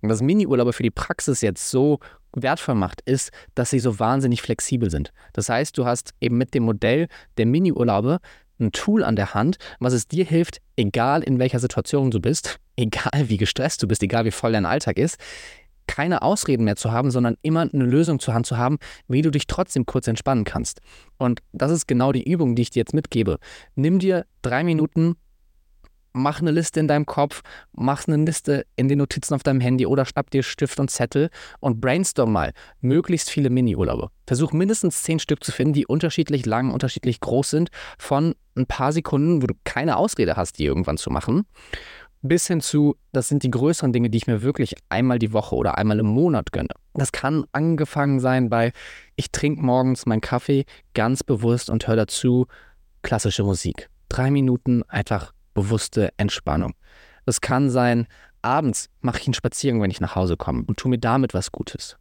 Und 0.00 0.10
was 0.10 0.20
Mini-Urlaube 0.20 0.72
für 0.72 0.82
die 0.82 0.90
Praxis 0.90 1.40
jetzt 1.40 1.70
so 1.70 2.00
wertvoll 2.34 2.74
macht, 2.74 3.00
ist, 3.02 3.30
dass 3.54 3.70
sie 3.70 3.78
so 3.78 3.98
wahnsinnig 3.98 4.42
flexibel 4.42 4.90
sind. 4.90 5.12
Das 5.32 5.48
heißt, 5.48 5.76
du 5.76 5.84
hast 5.84 6.14
eben 6.20 6.38
mit 6.38 6.54
dem 6.54 6.64
Modell 6.64 7.08
der 7.36 7.46
Mini-Urlaube 7.46 8.18
ein 8.60 8.72
Tool 8.72 9.02
an 9.02 9.16
der 9.16 9.34
Hand, 9.34 9.56
was 9.80 9.92
es 9.92 10.08
dir 10.08 10.24
hilft, 10.24 10.60
egal 10.76 11.22
in 11.22 11.38
welcher 11.38 11.58
Situation 11.58 12.10
du 12.10 12.20
bist, 12.20 12.58
egal 12.76 13.28
wie 13.28 13.36
gestresst 13.36 13.82
du 13.82 13.88
bist, 13.88 14.02
egal 14.02 14.24
wie 14.24 14.30
voll 14.30 14.52
dein 14.52 14.66
Alltag 14.66 14.98
ist, 14.98 15.18
keine 15.86 16.22
Ausreden 16.22 16.64
mehr 16.64 16.76
zu 16.76 16.92
haben, 16.92 17.10
sondern 17.10 17.36
immer 17.42 17.62
eine 17.62 17.84
Lösung 17.84 18.20
zur 18.20 18.34
Hand 18.34 18.46
zu 18.46 18.56
haben, 18.56 18.78
wie 19.08 19.20
du 19.20 19.30
dich 19.30 19.46
trotzdem 19.46 19.84
kurz 19.84 20.06
entspannen 20.06 20.44
kannst. 20.44 20.80
Und 21.18 21.40
das 21.52 21.72
ist 21.72 21.86
genau 21.86 22.12
die 22.12 22.28
Übung, 22.30 22.54
die 22.54 22.62
ich 22.62 22.70
dir 22.70 22.80
jetzt 22.80 22.94
mitgebe. 22.94 23.38
Nimm 23.74 23.98
dir 23.98 24.24
drei 24.42 24.64
Minuten 24.64 25.16
mach 26.12 26.40
eine 26.40 26.50
Liste 26.50 26.80
in 26.80 26.88
deinem 26.88 27.06
Kopf, 27.06 27.42
mach 27.72 28.06
eine 28.06 28.24
Liste 28.24 28.66
in 28.76 28.88
den 28.88 28.98
Notizen 28.98 29.34
auf 29.34 29.42
deinem 29.42 29.60
Handy 29.60 29.86
oder 29.86 30.04
schnapp 30.04 30.30
dir 30.30 30.42
Stift 30.42 30.78
und 30.80 30.90
Zettel 30.90 31.30
und 31.60 31.80
brainstorm 31.80 32.32
mal 32.32 32.52
möglichst 32.80 33.30
viele 33.30 33.50
Mini-Urlaube. 33.50 34.10
Versuch 34.26 34.52
mindestens 34.52 35.02
zehn 35.02 35.18
Stück 35.18 35.42
zu 35.44 35.52
finden, 35.52 35.74
die 35.74 35.86
unterschiedlich 35.86 36.46
lang, 36.46 36.70
unterschiedlich 36.70 37.20
groß 37.20 37.50
sind, 37.50 37.70
von 37.98 38.34
ein 38.56 38.66
paar 38.66 38.92
Sekunden, 38.92 39.42
wo 39.42 39.46
du 39.46 39.54
keine 39.64 39.96
Ausrede 39.96 40.36
hast, 40.36 40.58
die 40.58 40.64
irgendwann 40.64 40.98
zu 40.98 41.10
machen, 41.10 41.46
bis 42.22 42.46
hin 42.46 42.60
zu, 42.60 42.96
das 43.12 43.28
sind 43.28 43.42
die 43.42 43.50
größeren 43.50 43.92
Dinge, 43.92 44.08
die 44.08 44.18
ich 44.18 44.26
mir 44.26 44.42
wirklich 44.42 44.76
einmal 44.88 45.18
die 45.18 45.32
Woche 45.32 45.56
oder 45.56 45.76
einmal 45.76 45.98
im 45.98 46.06
Monat 46.06 46.52
gönne. 46.52 46.68
Das 46.94 47.10
kann 47.10 47.44
angefangen 47.52 48.20
sein 48.20 48.48
bei, 48.48 48.72
ich 49.16 49.32
trinke 49.32 49.62
morgens 49.62 50.06
meinen 50.06 50.20
Kaffee 50.20 50.64
ganz 50.94 51.24
bewusst 51.24 51.68
und 51.68 51.86
höre 51.88 51.96
dazu 51.96 52.46
klassische 53.02 53.42
Musik. 53.42 53.90
Drei 54.08 54.30
Minuten 54.30 54.84
einfach 54.84 55.32
bewusste 55.54 56.12
Entspannung. 56.16 56.74
Es 57.26 57.40
kann 57.40 57.70
sein, 57.70 58.06
abends 58.42 58.90
mache 59.00 59.18
ich 59.20 59.26
einen 59.26 59.34
Spaziergang, 59.34 59.80
wenn 59.80 59.90
ich 59.90 60.00
nach 60.00 60.16
Hause 60.16 60.36
komme 60.36 60.64
und 60.66 60.78
tue 60.78 60.90
mir 60.90 60.98
damit 60.98 61.34
was 61.34 61.52
Gutes. 61.52 61.96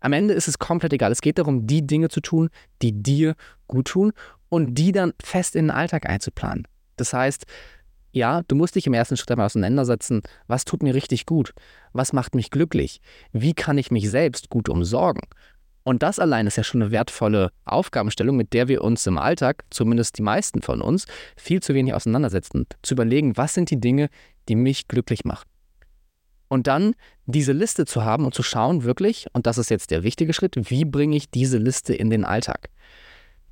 Am 0.00 0.12
Ende 0.12 0.34
ist 0.34 0.48
es 0.48 0.58
komplett 0.58 0.92
egal. 0.92 1.12
Es 1.12 1.20
geht 1.20 1.38
darum, 1.38 1.66
die 1.66 1.86
Dinge 1.86 2.08
zu 2.08 2.20
tun, 2.20 2.50
die 2.82 3.02
dir 3.02 3.34
gut 3.66 3.88
tun 3.88 4.12
und 4.48 4.74
die 4.74 4.92
dann 4.92 5.12
fest 5.22 5.56
in 5.56 5.66
den 5.66 5.70
Alltag 5.70 6.08
einzuplanen. 6.08 6.66
Das 6.96 7.12
heißt, 7.12 7.44
ja, 8.12 8.42
du 8.46 8.54
musst 8.54 8.76
dich 8.76 8.86
im 8.86 8.94
ersten 8.94 9.16
Schritt 9.16 9.32
einmal 9.32 9.46
auseinandersetzen, 9.46 10.22
was 10.46 10.64
tut 10.64 10.84
mir 10.84 10.94
richtig 10.94 11.26
gut? 11.26 11.52
Was 11.92 12.12
macht 12.12 12.36
mich 12.36 12.50
glücklich? 12.50 13.00
Wie 13.32 13.54
kann 13.54 13.76
ich 13.76 13.90
mich 13.90 14.08
selbst 14.08 14.50
gut 14.50 14.68
umsorgen? 14.68 15.22
Und 15.84 16.02
das 16.02 16.18
allein 16.18 16.46
ist 16.46 16.56
ja 16.56 16.64
schon 16.64 16.82
eine 16.82 16.90
wertvolle 16.90 17.50
Aufgabenstellung, 17.66 18.36
mit 18.36 18.54
der 18.54 18.68
wir 18.68 18.82
uns 18.82 19.06
im 19.06 19.18
Alltag, 19.18 19.64
zumindest 19.70 20.16
die 20.18 20.22
meisten 20.22 20.62
von 20.62 20.80
uns, 20.80 21.06
viel 21.36 21.62
zu 21.62 21.74
wenig 21.74 21.92
auseinandersetzen. 21.92 22.66
Zu 22.82 22.94
überlegen, 22.94 23.36
was 23.36 23.54
sind 23.54 23.70
die 23.70 23.80
Dinge, 23.80 24.08
die 24.48 24.56
mich 24.56 24.88
glücklich 24.88 25.24
machen. 25.24 25.46
Und 26.48 26.66
dann 26.66 26.94
diese 27.26 27.52
Liste 27.52 27.84
zu 27.84 28.04
haben 28.04 28.24
und 28.24 28.34
zu 28.34 28.42
schauen, 28.42 28.84
wirklich, 28.84 29.26
und 29.32 29.46
das 29.46 29.58
ist 29.58 29.70
jetzt 29.70 29.90
der 29.90 30.02
wichtige 30.04 30.32
Schritt, 30.32 30.70
wie 30.70 30.84
bringe 30.84 31.16
ich 31.16 31.30
diese 31.30 31.58
Liste 31.58 31.94
in 31.94 32.10
den 32.10 32.24
Alltag? 32.24 32.70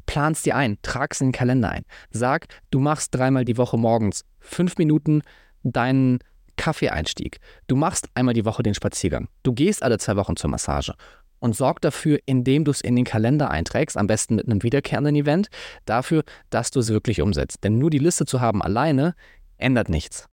Plan's 0.06 0.42
dir 0.42 0.56
ein, 0.56 0.78
trag's 0.82 1.20
in 1.20 1.28
den 1.28 1.32
Kalender 1.32 1.70
ein. 1.70 1.84
Sag, 2.10 2.46
du 2.70 2.80
machst 2.80 3.14
dreimal 3.14 3.44
die 3.44 3.56
Woche 3.56 3.76
morgens 3.76 4.24
fünf 4.40 4.78
Minuten 4.78 5.22
deinen 5.62 6.18
Kaffeeeinstieg. 6.56 7.38
Du 7.66 7.76
machst 7.76 8.08
einmal 8.14 8.34
die 8.34 8.44
Woche 8.44 8.62
den 8.62 8.74
Spaziergang. 8.74 9.28
Du 9.42 9.52
gehst 9.52 9.82
alle 9.82 9.98
zwei 9.98 10.16
Wochen 10.16 10.36
zur 10.36 10.50
Massage 10.50 10.94
und 11.42 11.56
sorg 11.56 11.80
dafür, 11.80 12.20
indem 12.24 12.64
du 12.64 12.70
es 12.70 12.80
in 12.80 12.94
den 12.94 13.04
Kalender 13.04 13.50
einträgst, 13.50 13.96
am 13.96 14.06
besten 14.06 14.36
mit 14.36 14.46
einem 14.46 14.62
wiederkehrenden 14.62 15.16
Event, 15.16 15.48
dafür, 15.84 16.22
dass 16.50 16.70
du 16.70 16.80
es 16.80 16.88
wirklich 16.88 17.20
umsetzt. 17.20 17.64
Denn 17.64 17.78
nur 17.78 17.90
die 17.90 17.98
Liste 17.98 18.24
zu 18.26 18.40
haben 18.40 18.62
alleine 18.62 19.14
ändert 19.58 19.88
nichts. 19.88 20.28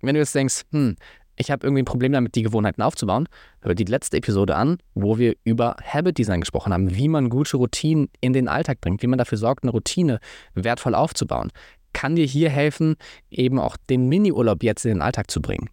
Wenn 0.00 0.14
du 0.14 0.20
jetzt 0.20 0.34
denkst, 0.34 0.62
hm, 0.72 0.96
ich 1.36 1.50
habe 1.50 1.66
irgendwie 1.66 1.82
ein 1.82 1.86
Problem 1.86 2.12
damit, 2.12 2.34
die 2.34 2.42
Gewohnheiten 2.42 2.80
aufzubauen, 2.80 3.28
hör 3.60 3.74
die 3.74 3.84
letzte 3.84 4.16
Episode 4.16 4.56
an, 4.56 4.78
wo 4.94 5.18
wir 5.18 5.36
über 5.44 5.76
Habit 5.84 6.16
Design 6.16 6.40
gesprochen 6.40 6.72
haben, 6.72 6.96
wie 6.96 7.08
man 7.08 7.28
gute 7.28 7.58
Routinen 7.58 8.08
in 8.20 8.32
den 8.32 8.48
Alltag 8.48 8.80
bringt, 8.80 9.02
wie 9.02 9.06
man 9.06 9.18
dafür 9.18 9.38
sorgt, 9.38 9.64
eine 9.64 9.72
Routine 9.72 10.18
wertvoll 10.54 10.94
aufzubauen. 10.94 11.52
Kann 11.92 12.16
dir 12.16 12.26
hier 12.26 12.48
helfen, 12.48 12.96
eben 13.30 13.58
auch 13.58 13.76
den 13.90 14.08
Mini-Urlaub 14.08 14.62
jetzt 14.62 14.84
in 14.86 14.92
den 14.92 15.02
Alltag 15.02 15.30
zu 15.30 15.42
bringen. 15.42 15.68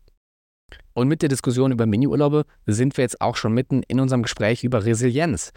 Und 0.93 1.07
mit 1.07 1.21
der 1.21 1.29
Diskussion 1.29 1.71
über 1.71 1.85
Miniurlaube 1.85 2.45
sind 2.65 2.97
wir 2.97 3.03
jetzt 3.03 3.21
auch 3.21 3.35
schon 3.35 3.53
mitten 3.53 3.83
in 3.83 3.99
unserem 3.99 4.23
Gespräch 4.23 4.63
über 4.63 4.85
Resilienz. 4.85 5.51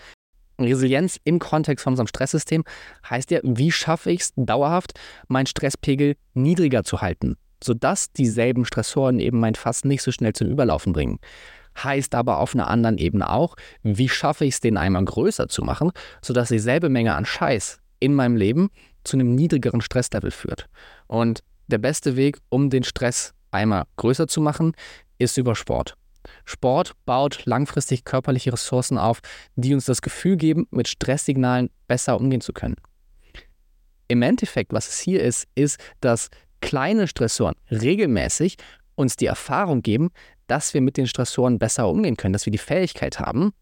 Resilienz 0.61 1.21
im 1.25 1.39
Kontext 1.39 1.85
von 1.85 1.93
unserem 1.93 2.09
Stresssystem 2.09 2.65
heißt 3.09 3.31
ja, 3.31 3.41
wie 3.43 3.71
schaffe 3.71 4.11
ich 4.11 4.23
es 4.23 4.33
dauerhaft, 4.37 4.99
meinen 5.29 5.47
Stresspegel 5.47 6.17
niedriger 6.35 6.83
zu 6.83 7.01
halten, 7.01 7.37
sodass 7.63 8.13
dieselben 8.13 8.65
Stressoren 8.65 9.21
eben 9.21 9.39
mein 9.39 9.55
Fass 9.55 9.85
nicht 9.85 10.03
so 10.03 10.11
schnell 10.11 10.33
zum 10.33 10.49
Überlaufen 10.49 10.93
bringen. 10.93 11.21
heißt 11.83 12.15
aber 12.17 12.39
auf 12.39 12.55
einer 12.55 12.67
anderen 12.67 12.99
Ebene 12.99 13.31
auch, 13.31 13.55
wie 13.83 14.09
schaffe 14.09 14.45
ich 14.45 14.55
es, 14.55 14.61
den 14.61 14.77
Eimer 14.77 15.03
größer 15.05 15.49
zu 15.49 15.63
machen, 15.63 15.93
sodass 16.23 16.49
dieselbe 16.49 16.89
Menge 16.89 17.15
an 17.15 17.25
Scheiß 17.25 17.81
in 18.01 18.15
meinem 18.15 18.37
Leben 18.37 18.71
zu 19.05 19.17
einem 19.17 19.35
niedrigeren 19.35 19.81
Stresslevel 19.81 20.33
führt. 20.33 20.67
Und 21.07 21.45
der 21.69 21.79
beste 21.79 22.17
Weg, 22.17 22.39
um 22.49 22.71
den 22.71 22.83
Stresseimer 22.83 23.87
größer 23.97 24.27
zu 24.27 24.41
machen, 24.41 24.73
ist 25.19 25.37
über 25.37 25.55
Sport. 25.55 25.97
Sport 26.45 26.93
baut 27.07 27.45
langfristig 27.47 28.05
körperliche 28.05 28.53
Ressourcen 28.53 28.99
auf, 28.99 29.21
die 29.57 29.75
uns 29.75 29.85
das 29.85 30.03
Gefühl 30.03 30.37
geben, 30.37 30.67
mit 30.71 30.89
Stresssignalen 30.89 31.71
besser 31.87 32.19
umgehen 32.19 32.41
zu 32.41 32.53
können. 32.53 32.77
Im 34.09 34.23
Endeffekt, 34.23 34.73
was 34.73 34.89
es 34.89 34.99
hier 34.99 35.23
ist, 35.23 35.47
ist, 35.55 35.79
dass 36.01 36.31
kleine 36.61 37.07
Stressoren 37.07 37.55
regelmäßig 37.71 38.57
uns 38.95 39.17
die 39.17 39.27
Erfahrung 39.27 39.83
geben, 39.83 40.11
dass 40.47 40.75
wir 40.75 40.81
mit 40.81 40.97
den 40.97 41.07
Stressoren 41.07 41.59
besser 41.59 41.89
umgehen 41.89 42.17
können, 42.17 42.33
dass 42.33 42.47
wir 42.47 42.51
die 42.51 42.59
Fähigkeit 42.59 43.21
haben 43.21 43.53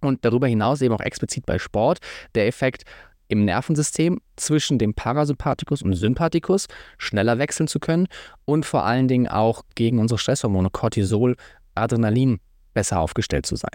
und 0.00 0.24
darüber 0.24 0.46
hinaus 0.46 0.82
eben 0.82 0.94
auch 0.94 1.00
explizit 1.00 1.46
bei 1.46 1.58
Sport 1.58 1.98
der 2.34 2.46
Effekt 2.46 2.84
im 3.28 3.44
Nervensystem 3.44 4.20
zwischen 4.36 4.78
dem 4.78 4.94
Parasympathikus 4.94 5.82
und 5.82 5.94
Sympathikus 5.94 6.66
schneller 6.98 7.38
wechseln 7.38 7.68
zu 7.68 7.80
können 7.80 8.06
und 8.44 8.66
vor 8.66 8.84
allen 8.84 9.08
Dingen 9.08 9.28
auch 9.28 9.62
gegen 9.74 9.98
unsere 9.98 10.18
Stresshormone 10.18 10.70
Cortisol, 10.70 11.36
Adrenalin 11.74 12.40
besser 12.72 13.00
aufgestellt 13.00 13.46
zu 13.46 13.56
sein. 13.56 13.72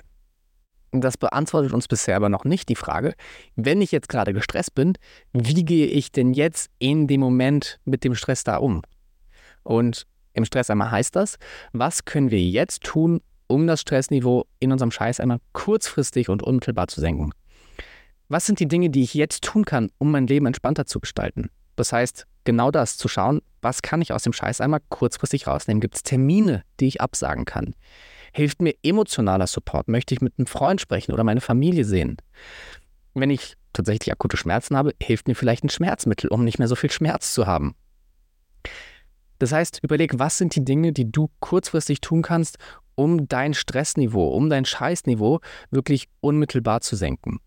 Das 0.91 1.17
beantwortet 1.17 1.73
uns 1.73 1.88
bisher 1.88 2.15
aber 2.15 2.29
noch 2.29 2.45
nicht 2.45 2.67
die 2.67 2.75
Frage, 2.75 3.13
wenn 3.55 3.81
ich 3.81 3.91
jetzt 3.91 4.09
gerade 4.09 4.33
gestresst 4.33 4.73
bin, 4.73 4.93
wie 5.33 5.63
gehe 5.63 5.85
ich 5.85 6.12
denn 6.12 6.33
jetzt 6.33 6.71
in 6.79 7.07
dem 7.07 7.19
Moment 7.19 7.79
mit 7.85 8.03
dem 8.03 8.15
Stress 8.15 8.43
da 8.43 8.57
um? 8.57 8.81
Und 9.63 10.07
im 10.33 10.45
Stress 10.45 10.69
einmal 10.69 10.89
heißt 10.89 11.15
das, 11.15 11.38
was 11.73 12.05
können 12.05 12.31
wir 12.31 12.41
jetzt 12.41 12.83
tun, 12.83 13.21
um 13.47 13.67
das 13.67 13.81
Stressniveau 13.81 14.45
in 14.59 14.71
unserem 14.71 14.91
Scheiß 14.91 15.19
einmal 15.19 15.39
kurzfristig 15.53 16.29
und 16.29 16.41
unmittelbar 16.41 16.88
zu 16.88 17.01
senken? 17.01 17.33
Was 18.31 18.45
sind 18.45 18.59
die 18.59 18.67
Dinge, 18.67 18.91
die 18.91 19.01
ich 19.01 19.15
jetzt 19.15 19.43
tun 19.43 19.65
kann, 19.65 19.89
um 19.97 20.11
mein 20.11 20.27
Leben 20.27 20.45
entspannter 20.45 20.85
zu 20.85 20.99
gestalten? 20.99 21.49
Das 21.75 21.91
heißt, 21.91 22.27
genau 22.43 22.69
das 22.69 22.95
zu 22.95 23.07
schauen, 23.07 23.41
was 23.63 23.81
kann 23.81 24.03
ich 24.03 24.13
aus 24.13 24.21
dem 24.21 24.33
Scheiß 24.33 24.61
einmal 24.61 24.81
kurzfristig 24.89 25.47
rausnehmen? 25.47 25.81
Gibt 25.81 25.95
es 25.95 26.03
Termine, 26.03 26.63
die 26.79 26.85
ich 26.85 27.01
absagen 27.01 27.45
kann? 27.45 27.73
Hilft 28.31 28.61
mir 28.61 28.75
emotionaler 28.83 29.47
Support? 29.47 29.87
Möchte 29.87 30.13
ich 30.13 30.21
mit 30.21 30.35
einem 30.37 30.45
Freund 30.45 30.79
sprechen 30.79 31.11
oder 31.11 31.23
meine 31.23 31.41
Familie 31.41 31.85
sehen? 31.85 32.17
Wenn 33.15 33.31
ich 33.31 33.55
tatsächlich 33.73 34.11
akute 34.11 34.37
Schmerzen 34.37 34.77
habe, 34.77 34.93
hilft 35.01 35.27
mir 35.27 35.33
vielleicht 35.33 35.63
ein 35.63 35.69
Schmerzmittel, 35.69 36.29
um 36.29 36.43
nicht 36.43 36.59
mehr 36.59 36.67
so 36.67 36.75
viel 36.75 36.91
Schmerz 36.91 37.33
zu 37.33 37.47
haben. 37.47 37.73
Das 39.39 39.51
heißt, 39.51 39.79
überleg, 39.81 40.19
was 40.19 40.37
sind 40.37 40.55
die 40.55 40.63
Dinge, 40.63 40.93
die 40.93 41.11
du 41.11 41.31
kurzfristig 41.39 41.99
tun 42.01 42.21
kannst, 42.21 42.59
um 42.93 43.27
dein 43.27 43.55
Stressniveau, 43.55 44.27
um 44.27 44.51
dein 44.51 44.65
Scheißniveau 44.65 45.39
wirklich 45.71 46.09
unmittelbar 46.21 46.81
zu 46.81 46.95
senken. 46.95 47.39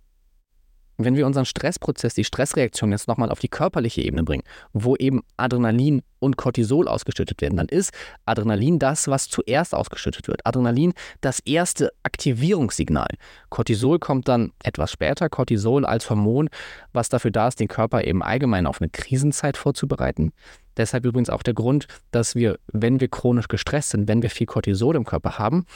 Wenn 1.04 1.16
wir 1.16 1.26
unseren 1.26 1.44
Stressprozess, 1.44 2.14
die 2.14 2.24
Stressreaktion 2.24 2.92
jetzt 2.92 3.08
nochmal 3.08 3.30
auf 3.30 3.38
die 3.38 3.48
körperliche 3.48 4.02
Ebene 4.02 4.24
bringen, 4.24 4.44
wo 4.72 4.96
eben 4.96 5.22
Adrenalin 5.36 6.02
und 6.18 6.36
Cortisol 6.36 6.88
ausgeschüttet 6.88 7.40
werden, 7.40 7.56
dann 7.56 7.68
ist 7.68 7.92
Adrenalin 8.26 8.78
das, 8.78 9.08
was 9.08 9.28
zuerst 9.28 9.74
ausgeschüttet 9.74 10.28
wird. 10.28 10.46
Adrenalin 10.46 10.92
das 11.20 11.40
erste 11.40 11.92
Aktivierungssignal. 12.02 13.08
Cortisol 13.50 13.98
kommt 13.98 14.28
dann 14.28 14.52
etwas 14.62 14.92
später. 14.92 15.28
Cortisol 15.28 15.84
als 15.84 16.08
Hormon, 16.08 16.48
was 16.92 17.08
dafür 17.08 17.30
da 17.30 17.48
ist, 17.48 17.60
den 17.60 17.68
Körper 17.68 18.04
eben 18.04 18.22
allgemein 18.22 18.66
auf 18.66 18.80
eine 18.80 18.90
Krisenzeit 18.90 19.56
vorzubereiten. 19.56 20.32
Deshalb 20.76 21.04
übrigens 21.04 21.28
auch 21.28 21.42
der 21.42 21.54
Grund, 21.54 21.86
dass 22.12 22.34
wir, 22.34 22.58
wenn 22.72 23.00
wir 23.00 23.08
chronisch 23.08 23.48
gestresst 23.48 23.90
sind, 23.90 24.08
wenn 24.08 24.22
wir 24.22 24.30
viel 24.30 24.46
Cortisol 24.46 24.96
im 24.96 25.04
Körper 25.04 25.38
haben, 25.38 25.66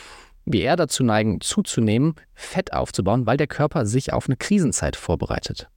wir 0.47 0.63
eher 0.63 0.77
dazu 0.77 1.05
neigen, 1.05 1.41
zuzunehmen, 1.41 2.15
Fett 2.35 2.73
aufzubauen, 2.73 3.27
weil 3.27 3.37
der 3.37 3.49
Körper 3.49 3.85
sich 3.85 4.13
auf 4.13 4.27
eine 4.29 4.37
Krisenzeit 4.37 4.97
vorbereitet. 4.97 5.69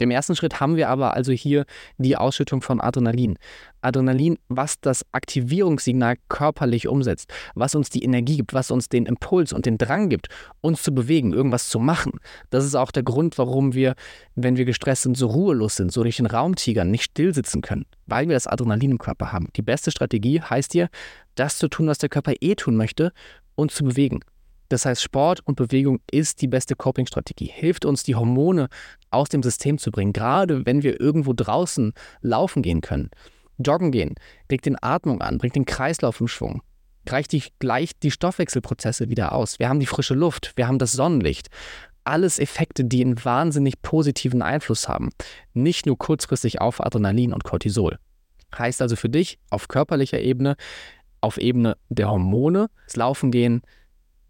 Im 0.00 0.12
ersten 0.12 0.36
Schritt 0.36 0.60
haben 0.60 0.76
wir 0.76 0.88
aber 0.88 1.14
also 1.14 1.32
hier 1.32 1.64
die 1.98 2.16
Ausschüttung 2.16 2.62
von 2.62 2.80
Adrenalin. 2.80 3.36
Adrenalin, 3.80 4.38
was 4.48 4.80
das 4.80 5.04
Aktivierungssignal 5.10 6.16
körperlich 6.28 6.86
umsetzt, 6.86 7.32
was 7.56 7.74
uns 7.74 7.90
die 7.90 8.04
Energie 8.04 8.36
gibt, 8.36 8.54
was 8.54 8.70
uns 8.70 8.88
den 8.88 9.06
Impuls 9.06 9.52
und 9.52 9.66
den 9.66 9.76
Drang 9.76 10.08
gibt, 10.08 10.28
uns 10.60 10.84
zu 10.84 10.94
bewegen, 10.94 11.32
irgendwas 11.32 11.68
zu 11.68 11.80
machen. 11.80 12.12
Das 12.50 12.64
ist 12.64 12.76
auch 12.76 12.92
der 12.92 13.02
Grund, 13.02 13.38
warum 13.38 13.74
wir, 13.74 13.94
wenn 14.36 14.56
wir 14.56 14.64
gestresst 14.64 15.02
sind, 15.02 15.16
so 15.16 15.26
ruhelos 15.26 15.76
sind, 15.76 15.92
so 15.92 16.04
durch 16.04 16.18
den 16.18 16.26
Raum 16.26 16.54
tigern, 16.54 16.92
nicht 16.92 17.02
stillsitzen 17.02 17.60
können, 17.60 17.84
weil 18.06 18.28
wir 18.28 18.36
das 18.36 18.46
Adrenalin 18.46 18.92
im 18.92 18.98
Körper 18.98 19.32
haben. 19.32 19.48
Die 19.56 19.62
beste 19.62 19.90
Strategie 19.90 20.40
heißt 20.40 20.72
hier, 20.72 20.90
das 21.34 21.58
zu 21.58 21.66
tun, 21.66 21.88
was 21.88 21.98
der 21.98 22.08
Körper 22.08 22.34
eh 22.40 22.54
tun 22.54 22.76
möchte 22.76 23.12
und 23.58 23.72
zu 23.72 23.84
bewegen. 23.84 24.20
Das 24.68 24.84
heißt, 24.84 25.02
Sport 25.02 25.40
und 25.44 25.56
Bewegung 25.56 26.00
ist 26.10 26.42
die 26.42 26.46
beste 26.48 26.76
Coping-Strategie, 26.76 27.50
hilft 27.52 27.84
uns, 27.84 28.02
die 28.02 28.14
Hormone 28.14 28.68
aus 29.10 29.28
dem 29.30 29.42
System 29.42 29.78
zu 29.78 29.90
bringen, 29.90 30.12
gerade 30.12 30.64
wenn 30.66 30.82
wir 30.82 31.00
irgendwo 31.00 31.32
draußen 31.34 31.92
laufen 32.20 32.62
gehen 32.62 32.82
können. 32.82 33.10
Joggen 33.56 33.90
gehen, 33.90 34.14
regt 34.50 34.66
den 34.66 34.76
Atmung 34.80 35.20
an, 35.22 35.38
bringt 35.38 35.56
den 35.56 35.64
Kreislauf 35.64 36.20
im 36.20 36.28
Schwung, 36.28 36.62
gleicht 37.06 37.32
die, 37.32 37.42
gleicht 37.58 38.02
die 38.02 38.10
Stoffwechselprozesse 38.10 39.08
wieder 39.08 39.32
aus. 39.32 39.58
Wir 39.58 39.68
haben 39.68 39.80
die 39.80 39.86
frische 39.86 40.14
Luft, 40.14 40.52
wir 40.56 40.68
haben 40.68 40.78
das 40.78 40.92
Sonnenlicht. 40.92 41.48
Alles 42.04 42.38
Effekte, 42.38 42.84
die 42.84 43.02
einen 43.02 43.22
wahnsinnig 43.24 43.82
positiven 43.82 44.42
Einfluss 44.42 44.88
haben, 44.88 45.10
nicht 45.52 45.86
nur 45.86 45.98
kurzfristig 45.98 46.60
auf 46.60 46.84
Adrenalin 46.84 47.32
und 47.32 47.44
Cortisol. 47.44 47.98
Heißt 48.56 48.80
also 48.80 48.96
für 48.96 49.10
dich 49.10 49.38
auf 49.50 49.68
körperlicher 49.68 50.20
Ebene, 50.20 50.56
auf 51.20 51.38
Ebene 51.38 51.76
der 51.88 52.10
Hormone, 52.10 52.68
das 52.86 52.96
Laufen 52.96 53.30
gehen, 53.30 53.62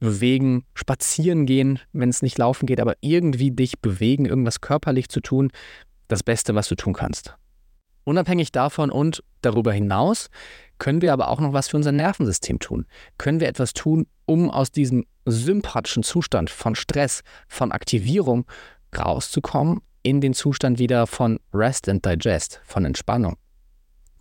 bewegen, 0.00 0.64
spazieren 0.74 1.46
gehen, 1.46 1.80
wenn 1.92 2.08
es 2.08 2.22
nicht 2.22 2.38
laufen 2.38 2.66
geht, 2.66 2.80
aber 2.80 2.94
irgendwie 3.00 3.50
dich 3.50 3.80
bewegen, 3.80 4.26
irgendwas 4.26 4.60
körperlich 4.60 5.08
zu 5.08 5.20
tun, 5.20 5.50
das 6.06 6.22
Beste, 6.22 6.54
was 6.54 6.68
du 6.68 6.74
tun 6.74 6.92
kannst. 6.92 7.34
Unabhängig 8.04 8.52
davon 8.52 8.90
und 8.90 9.22
darüber 9.42 9.72
hinaus 9.72 10.30
können 10.78 11.02
wir 11.02 11.12
aber 11.12 11.28
auch 11.28 11.40
noch 11.40 11.52
was 11.52 11.68
für 11.68 11.76
unser 11.76 11.92
Nervensystem 11.92 12.58
tun. 12.58 12.86
Können 13.18 13.40
wir 13.40 13.48
etwas 13.48 13.74
tun, 13.74 14.06
um 14.24 14.50
aus 14.50 14.70
diesem 14.70 15.04
sympathischen 15.26 16.02
Zustand 16.02 16.48
von 16.48 16.74
Stress, 16.74 17.22
von 17.48 17.72
Aktivierung 17.72 18.46
rauszukommen 18.96 19.80
in 20.02 20.20
den 20.20 20.32
Zustand 20.32 20.78
wieder 20.78 21.06
von 21.06 21.38
Rest 21.52 21.88
and 21.88 22.04
Digest, 22.06 22.62
von 22.64 22.84
Entspannung. 22.84 23.36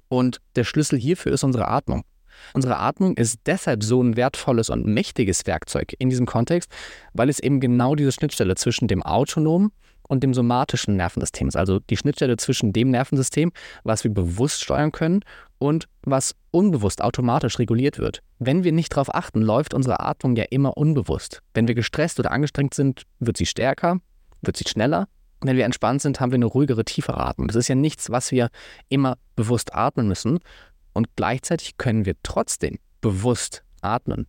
Und 0.09 0.41
der 0.55 0.63
Schlüssel 0.63 0.99
hierfür 0.99 1.31
ist 1.33 1.43
unsere 1.43 1.67
Atmung. 1.67 2.03
Unsere 2.53 2.77
Atmung 2.77 3.15
ist 3.17 3.39
deshalb 3.45 3.83
so 3.83 4.01
ein 4.01 4.15
wertvolles 4.15 4.69
und 4.69 4.85
mächtiges 4.85 5.45
Werkzeug 5.45 5.93
in 5.99 6.09
diesem 6.09 6.25
Kontext, 6.25 6.71
weil 7.13 7.29
es 7.29 7.39
eben 7.39 7.59
genau 7.59 7.95
diese 7.95 8.11
Schnittstelle 8.11 8.55
zwischen 8.55 8.87
dem 8.87 9.03
autonomen 9.03 9.71
und 10.07 10.23
dem 10.23 10.33
somatischen 10.33 10.95
Nervensystem 10.95 11.47
ist. 11.47 11.57
Also 11.57 11.79
die 11.79 11.97
Schnittstelle 11.97 12.37
zwischen 12.37 12.73
dem 12.73 12.89
Nervensystem, 12.91 13.51
was 13.83 14.03
wir 14.03 14.13
bewusst 14.13 14.63
steuern 14.63 14.91
können 14.91 15.21
und 15.59 15.87
was 16.03 16.35
unbewusst 16.51 17.01
automatisch 17.01 17.59
reguliert 17.59 17.99
wird. 17.99 18.21
Wenn 18.39 18.63
wir 18.63 18.71
nicht 18.71 18.93
darauf 18.93 19.13
achten, 19.13 19.41
läuft 19.41 19.73
unsere 19.73 19.99
Atmung 19.99 20.35
ja 20.35 20.45
immer 20.49 20.77
unbewusst. 20.77 21.41
Wenn 21.53 21.67
wir 21.67 21.75
gestresst 21.75 22.19
oder 22.19 22.31
angestrengt 22.31 22.73
sind, 22.73 23.03
wird 23.19 23.37
sie 23.37 23.45
stärker, 23.45 23.99
wird 24.41 24.57
sie 24.57 24.67
schneller. 24.67 25.07
Wenn 25.41 25.57
wir 25.57 25.65
entspannt 25.65 26.01
sind, 26.01 26.19
haben 26.19 26.31
wir 26.31 26.37
eine 26.37 26.45
ruhigere, 26.45 26.83
tiefere 26.83 27.19
Atmung. 27.19 27.47
Das 27.47 27.55
ist 27.55 27.67
ja 27.67 27.75
nichts, 27.75 28.09
was 28.09 28.31
wir 28.31 28.49
immer 28.89 29.17
bewusst 29.35 29.75
atmen 29.75 30.07
müssen, 30.07 30.39
und 30.97 31.15
gleichzeitig 31.15 31.77
können 31.77 32.05
wir 32.05 32.15
trotzdem 32.23 32.79
bewusst 33.01 33.63
atmen 33.81 34.25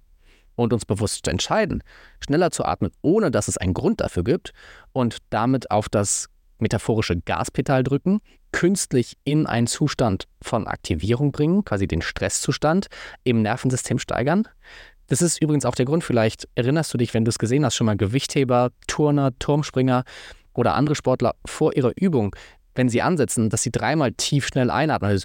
und 0.55 0.75
uns 0.75 0.85
bewusst 0.85 1.27
entscheiden, 1.27 1.83
schneller 2.21 2.51
zu 2.51 2.65
atmen, 2.65 2.91
ohne 3.01 3.31
dass 3.31 3.49
es 3.49 3.57
einen 3.57 3.73
Grund 3.73 4.03
dafür 4.03 4.23
gibt 4.23 4.53
und 4.93 5.17
damit 5.31 5.71
auf 5.71 5.89
das 5.89 6.29
metaphorische 6.59 7.17
Gaspedal 7.21 7.85
drücken, 7.85 8.21
künstlich 8.53 9.17
in 9.25 9.47
einen 9.47 9.67
Zustand 9.67 10.25
von 10.43 10.67
Aktivierung 10.67 11.33
bringen, 11.33 11.65
quasi 11.65 11.89
den 11.89 12.03
Stresszustand 12.03 12.89
im 13.25 13.41
Nervensystem 13.41 13.99
steigern. 13.99 14.47
Das 15.07 15.23
ist 15.23 15.41
übrigens 15.41 15.65
auch 15.65 15.75
der 15.75 15.87
Grund, 15.87 16.05
vielleicht 16.05 16.49
erinnerst 16.55 16.93
du 16.93 16.99
dich, 16.99 17.15
wenn 17.15 17.25
du 17.25 17.31
es 17.31 17.39
gesehen 17.39 17.65
hast, 17.65 17.77
schon 17.77 17.87
mal 17.87 17.97
Gewichtheber, 17.97 18.73
Turner, 18.87 19.31
Turmspringer 19.39 20.05
oder 20.53 20.75
andere 20.75 20.97
Sportler 20.97 21.35
vor 21.47 21.75
ihrer 21.77 21.93
Übung, 21.97 22.37
wenn 22.75 22.91
sie 22.91 23.01
ansetzen, 23.01 23.49
dass 23.49 23.63
sie 23.63 23.73
dreimal 23.73 24.13
tief 24.13 24.47
schnell 24.47 24.71
einatmen. 24.71 25.11
Also 25.11 25.25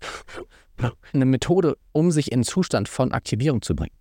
eine 1.14 1.26
Methode, 1.26 1.78
um 1.92 2.12
sich 2.12 2.32
in 2.32 2.44
Zustand 2.44 2.90
von 2.90 3.12
Aktivierung 3.12 3.62
zu 3.62 3.76
bringen. 3.76 3.96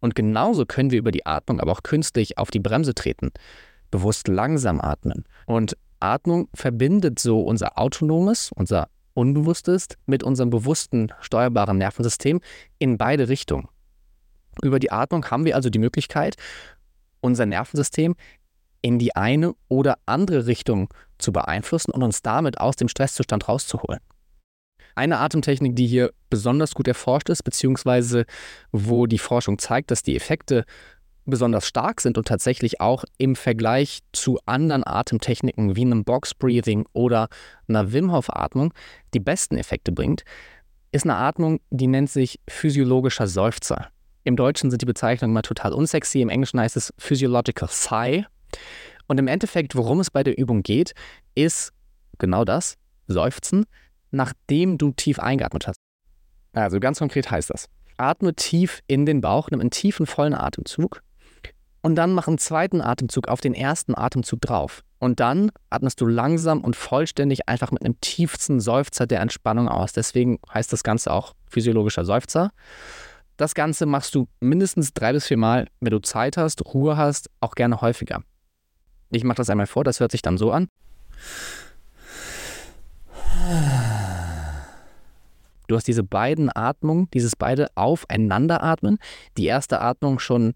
Und 0.00 0.14
genauso 0.14 0.66
können 0.66 0.90
wir 0.90 0.98
über 0.98 1.12
die 1.12 1.26
Atmung 1.26 1.60
aber 1.60 1.72
auch 1.72 1.82
künstlich 1.82 2.38
auf 2.38 2.50
die 2.50 2.60
Bremse 2.60 2.94
treten, 2.94 3.30
bewusst 3.90 4.28
langsam 4.28 4.80
atmen. 4.80 5.24
Und 5.46 5.76
Atmung 6.00 6.48
verbindet 6.54 7.20
so 7.20 7.40
unser 7.42 7.78
autonomes, 7.78 8.50
unser 8.52 8.88
Unbewusstes 9.14 9.88
mit 10.06 10.22
unserem 10.22 10.50
bewussten, 10.50 11.12
steuerbaren 11.20 11.78
Nervensystem 11.78 12.40
in 12.78 12.98
beide 12.98 13.28
Richtungen. 13.28 13.68
Über 14.62 14.78
die 14.78 14.90
Atmung 14.90 15.24
haben 15.30 15.44
wir 15.44 15.54
also 15.54 15.70
die 15.70 15.78
Möglichkeit, 15.78 16.36
unser 17.20 17.46
Nervensystem 17.46 18.16
in 18.80 18.98
die 18.98 19.14
eine 19.14 19.54
oder 19.68 19.98
andere 20.06 20.46
Richtung 20.46 20.92
zu 21.18 21.32
beeinflussen 21.32 21.92
und 21.92 22.02
uns 22.02 22.22
damit 22.22 22.58
aus 22.58 22.76
dem 22.76 22.88
Stresszustand 22.88 23.48
rauszuholen. 23.48 24.00
Eine 24.94 25.18
Atemtechnik, 25.18 25.76
die 25.76 25.86
hier 25.86 26.12
besonders 26.30 26.74
gut 26.74 26.88
erforscht 26.88 27.28
ist, 27.28 27.42
beziehungsweise 27.42 28.24
wo 28.70 29.06
die 29.06 29.18
Forschung 29.18 29.58
zeigt, 29.58 29.90
dass 29.90 30.02
die 30.02 30.16
Effekte 30.16 30.64
besonders 31.24 31.66
stark 31.66 32.00
sind 32.00 32.18
und 32.18 32.26
tatsächlich 32.26 32.80
auch 32.80 33.04
im 33.16 33.36
Vergleich 33.36 34.00
zu 34.12 34.38
anderen 34.46 34.86
Atemtechniken 34.86 35.76
wie 35.76 35.82
einem 35.82 36.04
Box 36.04 36.34
Breathing 36.34 36.86
oder 36.92 37.28
einer 37.68 37.92
Wim 37.92 38.12
Hof 38.12 38.28
Atmung 38.28 38.74
die 39.14 39.20
besten 39.20 39.56
Effekte 39.56 39.92
bringt, 39.92 40.24
ist 40.90 41.04
eine 41.04 41.16
Atmung, 41.16 41.60
die 41.70 41.86
nennt 41.86 42.10
sich 42.10 42.40
physiologischer 42.48 43.26
Seufzer. 43.26 43.88
Im 44.24 44.36
Deutschen 44.36 44.70
sind 44.70 44.82
die 44.82 44.86
Bezeichnungen 44.86 45.32
immer 45.32 45.42
total 45.42 45.72
unsexy, 45.72 46.20
im 46.20 46.28
Englischen 46.28 46.60
heißt 46.60 46.76
es 46.76 46.92
Physiological 46.98 47.68
Sigh. 47.68 48.24
Und 49.06 49.18
im 49.18 49.26
Endeffekt, 49.26 49.74
worum 49.74 50.00
es 50.00 50.10
bei 50.10 50.22
der 50.22 50.38
Übung 50.38 50.62
geht, 50.62 50.92
ist 51.34 51.72
genau 52.18 52.44
das, 52.44 52.76
Seufzen, 53.08 53.66
nachdem 54.12 54.78
du 54.78 54.92
tief 54.92 55.18
eingeatmet 55.18 55.66
hast. 55.66 55.78
Also 56.52 56.78
ganz 56.78 56.98
konkret 56.98 57.30
heißt 57.30 57.50
das, 57.50 57.68
atme 57.96 58.34
tief 58.34 58.80
in 58.86 59.06
den 59.06 59.20
Bauch, 59.20 59.50
nimm 59.50 59.60
einen 59.60 59.70
tiefen, 59.70 60.06
vollen 60.06 60.34
Atemzug 60.34 61.02
und 61.82 61.96
dann 61.96 62.12
mach 62.12 62.28
einen 62.28 62.38
zweiten 62.38 62.80
Atemzug 62.80 63.28
auf 63.28 63.40
den 63.40 63.54
ersten 63.54 63.96
Atemzug 63.96 64.40
drauf. 64.40 64.82
Und 64.98 65.18
dann 65.18 65.50
atmest 65.68 66.00
du 66.00 66.06
langsam 66.06 66.60
und 66.60 66.76
vollständig 66.76 67.48
einfach 67.48 67.72
mit 67.72 67.84
einem 67.84 68.00
tiefsten 68.00 68.60
Seufzer 68.60 69.06
der 69.06 69.20
Entspannung 69.20 69.68
aus. 69.68 69.92
Deswegen 69.92 70.38
heißt 70.54 70.72
das 70.72 70.84
Ganze 70.84 71.12
auch 71.12 71.34
physiologischer 71.48 72.04
Seufzer. 72.04 72.52
Das 73.36 73.54
Ganze 73.54 73.84
machst 73.86 74.14
du 74.14 74.28
mindestens 74.38 74.94
drei 74.94 75.12
bis 75.12 75.26
vier 75.26 75.38
Mal, 75.38 75.66
wenn 75.80 75.90
du 75.90 76.00
Zeit 76.00 76.36
hast, 76.36 76.64
Ruhe 76.72 76.96
hast, 76.96 77.30
auch 77.40 77.56
gerne 77.56 77.80
häufiger. 77.80 78.22
Ich 79.10 79.24
mache 79.24 79.38
das 79.38 79.50
einmal 79.50 79.66
vor, 79.66 79.82
das 79.82 79.98
hört 79.98 80.12
sich 80.12 80.22
dann 80.22 80.38
so 80.38 80.52
an. 80.52 80.68
Du 85.72 85.76
hast 85.78 85.88
diese 85.88 86.04
beiden 86.04 86.54
Atmungen, 86.54 87.08
dieses 87.14 87.34
beide 87.34 87.68
Aufeinanderatmen. 87.76 88.98
Die 89.38 89.46
erste 89.46 89.80
Atmung 89.80 90.18
schon 90.18 90.52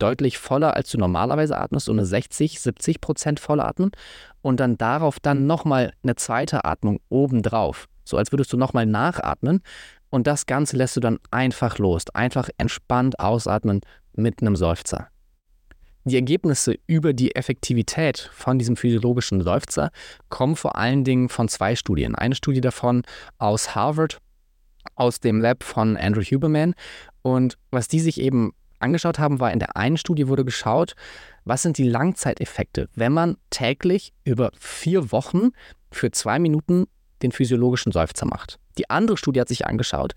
deutlich 0.00 0.38
voller, 0.38 0.74
als 0.74 0.90
du 0.90 0.98
normalerweise 0.98 1.56
atmest, 1.56 1.86
so 1.86 1.92
eine 1.92 2.04
60, 2.04 2.58
70 2.58 3.00
Prozent 3.00 3.38
voll 3.38 3.60
atmen. 3.60 3.92
Und 4.42 4.58
dann 4.58 4.76
darauf 4.76 5.20
dann 5.20 5.46
nochmal 5.46 5.92
eine 6.02 6.16
zweite 6.16 6.64
Atmung 6.64 6.98
obendrauf. 7.10 7.86
So 8.04 8.16
als 8.16 8.32
würdest 8.32 8.52
du 8.52 8.56
nochmal 8.56 8.86
nachatmen. 8.86 9.62
Und 10.10 10.26
das 10.26 10.46
Ganze 10.46 10.76
lässt 10.76 10.96
du 10.96 11.00
dann 11.00 11.20
einfach 11.30 11.78
los. 11.78 12.02
Einfach 12.12 12.48
entspannt 12.58 13.20
ausatmen 13.20 13.82
mit 14.14 14.42
einem 14.42 14.56
Seufzer. 14.56 15.06
Die 16.02 16.16
Ergebnisse 16.16 16.74
über 16.88 17.12
die 17.12 17.36
Effektivität 17.36 18.30
von 18.32 18.58
diesem 18.58 18.74
physiologischen 18.74 19.42
Seufzer 19.42 19.92
kommen 20.28 20.56
vor 20.56 20.74
allen 20.74 21.04
Dingen 21.04 21.28
von 21.28 21.46
zwei 21.46 21.76
Studien. 21.76 22.16
Eine 22.16 22.34
Studie 22.34 22.60
davon 22.60 23.02
aus 23.38 23.76
Harvard, 23.76 24.18
aus 24.94 25.20
dem 25.20 25.40
Lab 25.40 25.62
von 25.62 25.96
Andrew 25.96 26.22
Huberman. 26.22 26.74
Und 27.22 27.58
was 27.70 27.88
die 27.88 28.00
sich 28.00 28.20
eben 28.20 28.52
angeschaut 28.78 29.18
haben, 29.18 29.40
war 29.40 29.52
in 29.52 29.58
der 29.58 29.76
einen 29.76 29.96
Studie 29.96 30.28
wurde 30.28 30.44
geschaut, 30.44 30.94
was 31.44 31.62
sind 31.62 31.78
die 31.78 31.88
Langzeiteffekte, 31.88 32.88
wenn 32.94 33.12
man 33.12 33.36
täglich 33.50 34.12
über 34.24 34.50
vier 34.58 35.12
Wochen 35.12 35.50
für 35.90 36.10
zwei 36.10 36.38
Minuten 36.38 36.86
den 37.22 37.32
physiologischen 37.32 37.92
Seufzer 37.92 38.26
macht. 38.26 38.58
Die 38.78 38.90
andere 38.90 39.16
Studie 39.16 39.40
hat 39.40 39.48
sich 39.48 39.66
angeschaut, 39.66 40.12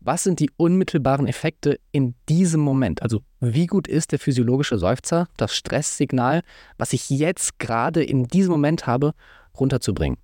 was 0.00 0.22
sind 0.22 0.38
die 0.38 0.50
unmittelbaren 0.56 1.26
Effekte 1.26 1.80
in 1.90 2.14
diesem 2.28 2.60
Moment? 2.60 3.02
Also 3.02 3.22
wie 3.40 3.66
gut 3.66 3.88
ist 3.88 4.12
der 4.12 4.20
physiologische 4.20 4.78
Seufzer, 4.78 5.26
das 5.36 5.54
Stresssignal, 5.54 6.42
was 6.78 6.92
ich 6.92 7.10
jetzt 7.10 7.58
gerade 7.58 8.04
in 8.04 8.28
diesem 8.28 8.52
Moment 8.52 8.86
habe, 8.86 9.12
runterzubringen? 9.58 10.18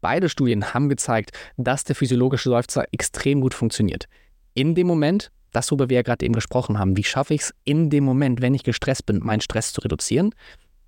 Beide 0.00 0.28
Studien 0.28 0.72
haben 0.74 0.88
gezeigt, 0.88 1.32
dass 1.56 1.84
der 1.84 1.96
physiologische 1.96 2.48
Seufzer 2.48 2.84
extrem 2.92 3.40
gut 3.40 3.54
funktioniert. 3.54 4.06
In 4.54 4.74
dem 4.74 4.86
Moment, 4.86 5.30
das, 5.52 5.70
worüber 5.70 5.88
wir 5.88 5.96
ja 5.96 6.02
gerade 6.02 6.24
eben 6.24 6.34
gesprochen 6.34 6.78
haben, 6.78 6.96
wie 6.96 7.04
schaffe 7.04 7.34
ich 7.34 7.42
es 7.42 7.54
in 7.64 7.90
dem 7.90 8.04
Moment, 8.04 8.40
wenn 8.40 8.54
ich 8.54 8.62
gestresst 8.62 9.06
bin, 9.06 9.18
meinen 9.18 9.40
Stress 9.40 9.72
zu 9.72 9.80
reduzieren, 9.80 10.34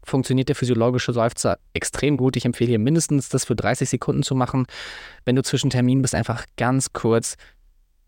funktioniert 0.04 0.48
der 0.48 0.56
physiologische 0.56 1.12
Seufzer 1.12 1.58
extrem 1.74 2.16
gut. 2.16 2.36
Ich 2.36 2.44
empfehle 2.44 2.70
dir 2.70 2.78
mindestens 2.78 3.28
das 3.28 3.44
für 3.44 3.54
30 3.54 3.88
Sekunden 3.88 4.22
zu 4.22 4.34
machen. 4.34 4.66
Wenn 5.24 5.36
du 5.36 5.42
zwischen 5.42 5.70
Terminen 5.70 6.02
bist, 6.02 6.14
einfach 6.14 6.44
ganz 6.56 6.92
kurz 6.92 7.36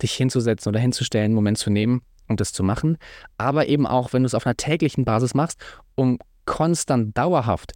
dich 0.03 0.13
hinzusetzen 0.15 0.71
oder 0.71 0.81
hinzustellen, 0.81 1.27
einen 1.27 1.35
Moment 1.35 1.59
zu 1.59 1.71
nehmen 1.71 2.03
und 2.29 2.41
das 2.41 2.53
zu 2.53 2.65
machen. 2.65 2.99
Aber 3.39 3.69
eben 3.69 3.87
auch, 3.87 4.13
wenn 4.13 4.23
du 4.23 4.27
es 4.27 4.35
auf 4.35 4.47
einer 4.47 4.57
täglichen 4.57 5.05
Basis 5.05 5.35
machst, 5.35 5.61
um 5.95 6.19
konstant 6.47 7.17
dauerhaft 7.17 7.73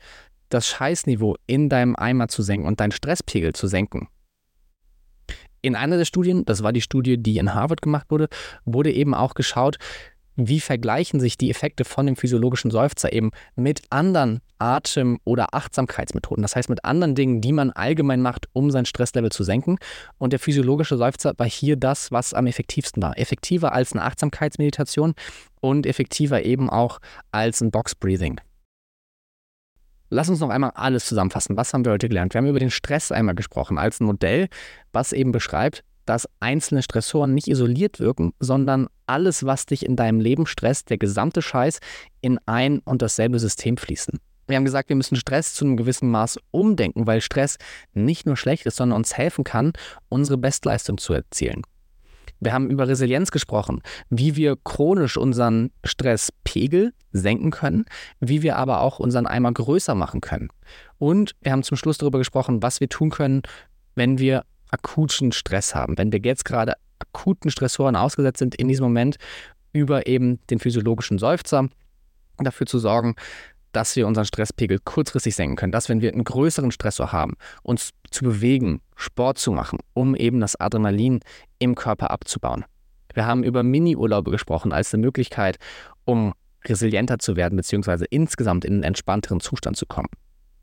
das 0.48 0.66
Scheißniveau 0.66 1.36
in 1.46 1.68
deinem 1.68 1.96
Eimer 1.96 2.28
zu 2.28 2.42
senken 2.42 2.66
und 2.66 2.80
deinen 2.80 2.92
Stresspegel 2.92 3.52
zu 3.52 3.66
senken. 3.66 4.08
In 5.60 5.74
einer 5.74 5.96
der 5.96 6.04
Studien, 6.04 6.44
das 6.44 6.62
war 6.62 6.72
die 6.72 6.80
Studie, 6.80 7.18
die 7.18 7.38
in 7.38 7.54
Harvard 7.54 7.82
gemacht 7.82 8.06
wurde, 8.10 8.28
wurde 8.64 8.92
eben 8.92 9.14
auch 9.14 9.34
geschaut, 9.34 9.78
wie 10.38 10.60
vergleichen 10.60 11.18
sich 11.18 11.36
die 11.36 11.50
Effekte 11.50 11.84
von 11.84 12.06
dem 12.06 12.14
physiologischen 12.14 12.70
Seufzer 12.70 13.12
eben 13.12 13.32
mit 13.56 13.82
anderen 13.90 14.40
Atem- 14.58 15.18
oder 15.24 15.52
Achtsamkeitsmethoden. 15.52 16.42
Das 16.42 16.54
heißt 16.54 16.68
mit 16.68 16.84
anderen 16.84 17.16
Dingen, 17.16 17.40
die 17.40 17.52
man 17.52 17.70
allgemein 17.70 18.22
macht, 18.22 18.46
um 18.52 18.70
sein 18.70 18.86
Stresslevel 18.86 19.32
zu 19.32 19.42
senken. 19.42 19.78
Und 20.16 20.32
der 20.32 20.38
physiologische 20.38 20.96
Seufzer 20.96 21.34
war 21.36 21.48
hier 21.48 21.76
das, 21.76 22.12
was 22.12 22.34
am 22.34 22.46
effektivsten 22.46 23.02
war. 23.02 23.18
Effektiver 23.18 23.72
als 23.72 23.92
eine 23.92 24.04
Achtsamkeitsmeditation 24.04 25.14
und 25.60 25.86
effektiver 25.86 26.44
eben 26.44 26.70
auch 26.70 27.00
als 27.32 27.60
ein 27.60 27.72
Box 27.72 27.96
Breathing. 27.96 28.40
Lass 30.10 30.30
uns 30.30 30.40
noch 30.40 30.48
einmal 30.48 30.70
alles 30.74 31.06
zusammenfassen. 31.06 31.56
Was 31.56 31.74
haben 31.74 31.84
wir 31.84 31.92
heute 31.92 32.08
gelernt? 32.08 32.32
Wir 32.32 32.38
haben 32.38 32.48
über 32.48 32.60
den 32.60 32.70
Stress 32.70 33.12
einmal 33.12 33.34
gesprochen 33.34 33.78
als 33.78 34.00
ein 34.00 34.06
Modell, 34.06 34.48
was 34.92 35.12
eben 35.12 35.32
beschreibt, 35.32 35.84
dass 36.06 36.28
einzelne 36.40 36.82
Stressoren 36.82 37.34
nicht 37.34 37.48
isoliert 37.48 38.00
wirken, 38.00 38.32
sondern 38.40 38.88
alles, 39.06 39.44
was 39.44 39.66
dich 39.66 39.84
in 39.84 39.96
deinem 39.96 40.20
Leben 40.20 40.46
stresst, 40.46 40.88
der 40.88 40.96
gesamte 40.96 41.42
Scheiß, 41.42 41.80
in 42.22 42.38
ein 42.46 42.78
und 42.78 43.02
dasselbe 43.02 43.38
System 43.38 43.76
fließen. 43.76 44.18
Wir 44.46 44.56
haben 44.56 44.64
gesagt, 44.64 44.88
wir 44.88 44.96
müssen 44.96 45.16
Stress 45.16 45.52
zu 45.52 45.66
einem 45.66 45.76
gewissen 45.76 46.10
Maß 46.10 46.38
umdenken, 46.50 47.06
weil 47.06 47.20
Stress 47.20 47.58
nicht 47.92 48.24
nur 48.24 48.38
schlecht 48.38 48.64
ist, 48.64 48.76
sondern 48.76 48.96
uns 48.96 49.18
helfen 49.18 49.44
kann, 49.44 49.74
unsere 50.08 50.38
Bestleistung 50.38 50.96
zu 50.96 51.12
erzielen. 51.12 51.62
Wir 52.40 52.52
haben 52.52 52.70
über 52.70 52.88
Resilienz 52.88 53.30
gesprochen, 53.30 53.82
wie 54.10 54.36
wir 54.36 54.56
chronisch 54.56 55.16
unseren 55.16 55.70
Stresspegel 55.84 56.92
senken 57.12 57.50
können, 57.50 57.84
wie 58.20 58.42
wir 58.42 58.56
aber 58.56 58.80
auch 58.80 58.98
unseren 58.98 59.26
Eimer 59.26 59.52
größer 59.52 59.94
machen 59.94 60.20
können. 60.20 60.48
Und 60.98 61.34
wir 61.40 61.52
haben 61.52 61.62
zum 61.62 61.76
Schluss 61.76 61.98
darüber 61.98 62.18
gesprochen, 62.18 62.62
was 62.62 62.80
wir 62.80 62.88
tun 62.88 63.10
können, 63.10 63.42
wenn 63.94 64.18
wir 64.18 64.44
akuten 64.70 65.32
Stress 65.32 65.74
haben, 65.74 65.98
wenn 65.98 66.12
wir 66.12 66.20
jetzt 66.22 66.44
gerade 66.44 66.74
akuten 66.98 67.50
Stressoren 67.50 67.96
ausgesetzt 67.96 68.38
sind 68.38 68.54
in 68.54 68.68
diesem 68.68 68.84
Moment, 68.84 69.16
über 69.72 70.06
eben 70.06 70.38
den 70.48 70.58
physiologischen 70.58 71.18
Seufzer 71.18 71.68
dafür 72.38 72.66
zu 72.66 72.78
sorgen, 72.78 73.16
dass 73.72 73.96
wir 73.96 74.06
unseren 74.06 74.24
Stresspegel 74.24 74.78
kurzfristig 74.78 75.34
senken 75.34 75.56
können, 75.56 75.72
dass 75.72 75.88
wenn 75.88 76.00
wir 76.00 76.12
einen 76.12 76.24
größeren 76.24 76.70
Stressor 76.70 77.12
haben, 77.12 77.34
uns 77.62 77.90
zu 78.10 78.24
bewegen, 78.24 78.80
Sport 78.98 79.38
zu 79.38 79.52
machen, 79.52 79.78
um 79.94 80.14
eben 80.14 80.40
das 80.40 80.56
Adrenalin 80.56 81.20
im 81.58 81.74
Körper 81.74 82.10
abzubauen. 82.10 82.64
Wir 83.14 83.26
haben 83.26 83.44
über 83.44 83.62
Mini-Urlaube 83.62 84.30
gesprochen 84.30 84.72
als 84.72 84.92
eine 84.92 85.00
Möglichkeit, 85.00 85.58
um 86.04 86.34
resilienter 86.64 87.18
zu 87.18 87.36
werden, 87.36 87.56
beziehungsweise 87.56 88.04
insgesamt 88.04 88.64
in 88.64 88.74
einen 88.74 88.82
entspannteren 88.82 89.40
Zustand 89.40 89.76
zu 89.76 89.86
kommen. 89.86 90.08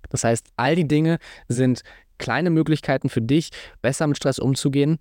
Das 0.09 0.23
heißt, 0.23 0.47
all 0.57 0.75
die 0.75 0.87
Dinge 0.87 1.17
sind 1.47 1.81
kleine 2.17 2.49
Möglichkeiten 2.49 3.09
für 3.09 3.21
dich, 3.21 3.49
besser 3.81 4.05
mit 4.05 4.17
Stress 4.17 4.37
umzugehen. 4.37 4.99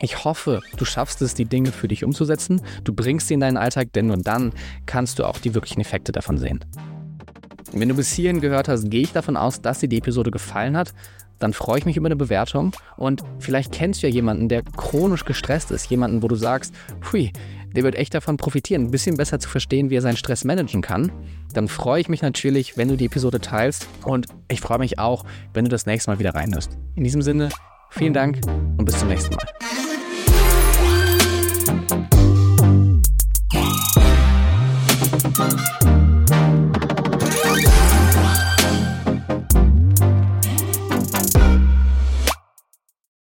Ich 0.00 0.24
hoffe, 0.24 0.60
du 0.76 0.84
schaffst 0.84 1.20
es, 1.22 1.34
die 1.34 1.44
Dinge 1.44 1.72
für 1.72 1.88
dich 1.88 2.04
umzusetzen. 2.04 2.62
Du 2.84 2.94
bringst 2.94 3.28
sie 3.28 3.34
in 3.34 3.40
deinen 3.40 3.56
Alltag, 3.56 3.92
denn 3.92 4.06
nur 4.06 4.16
dann 4.16 4.52
kannst 4.86 5.18
du 5.18 5.24
auch 5.24 5.38
die 5.38 5.54
wirklichen 5.54 5.80
Effekte 5.80 6.12
davon 6.12 6.38
sehen. 6.38 6.64
Wenn 7.72 7.88
du 7.88 7.94
bis 7.94 8.12
hierhin 8.12 8.40
gehört 8.40 8.68
hast, 8.68 8.90
gehe 8.90 9.02
ich 9.02 9.12
davon 9.12 9.36
aus, 9.36 9.60
dass 9.60 9.80
dir 9.80 9.88
die 9.88 9.98
Episode 9.98 10.30
gefallen 10.30 10.76
hat 10.76 10.94
dann 11.38 11.52
freue 11.52 11.78
ich 11.78 11.86
mich 11.86 11.96
über 11.96 12.06
eine 12.06 12.16
Bewertung. 12.16 12.72
Und 12.96 13.22
vielleicht 13.38 13.72
kennst 13.72 14.02
du 14.02 14.06
ja 14.06 14.12
jemanden, 14.12 14.48
der 14.48 14.62
chronisch 14.62 15.24
gestresst 15.24 15.70
ist, 15.70 15.88
jemanden, 15.90 16.22
wo 16.22 16.28
du 16.28 16.36
sagst, 16.36 16.74
hui, 17.12 17.32
der 17.74 17.84
wird 17.84 17.96
echt 17.96 18.14
davon 18.14 18.36
profitieren, 18.36 18.84
ein 18.84 18.90
bisschen 18.90 19.16
besser 19.16 19.38
zu 19.38 19.48
verstehen, 19.48 19.90
wie 19.90 19.96
er 19.96 20.02
seinen 20.02 20.16
Stress 20.16 20.44
managen 20.44 20.80
kann. 20.80 21.12
Dann 21.52 21.68
freue 21.68 22.00
ich 22.00 22.08
mich 22.08 22.22
natürlich, 22.22 22.76
wenn 22.76 22.88
du 22.88 22.96
die 22.96 23.06
Episode 23.06 23.40
teilst. 23.40 23.86
Und 24.04 24.26
ich 24.48 24.60
freue 24.60 24.78
mich 24.78 24.98
auch, 24.98 25.24
wenn 25.52 25.64
du 25.64 25.70
das 25.70 25.86
nächste 25.86 26.10
Mal 26.10 26.18
wieder 26.18 26.34
reinhörst. 26.34 26.78
In 26.94 27.04
diesem 27.04 27.22
Sinne, 27.22 27.50
vielen 27.90 28.14
Dank 28.14 28.40
und 28.46 28.84
bis 28.84 28.98
zum 28.98 29.08
nächsten 29.08 29.34
Mal. 29.34 29.46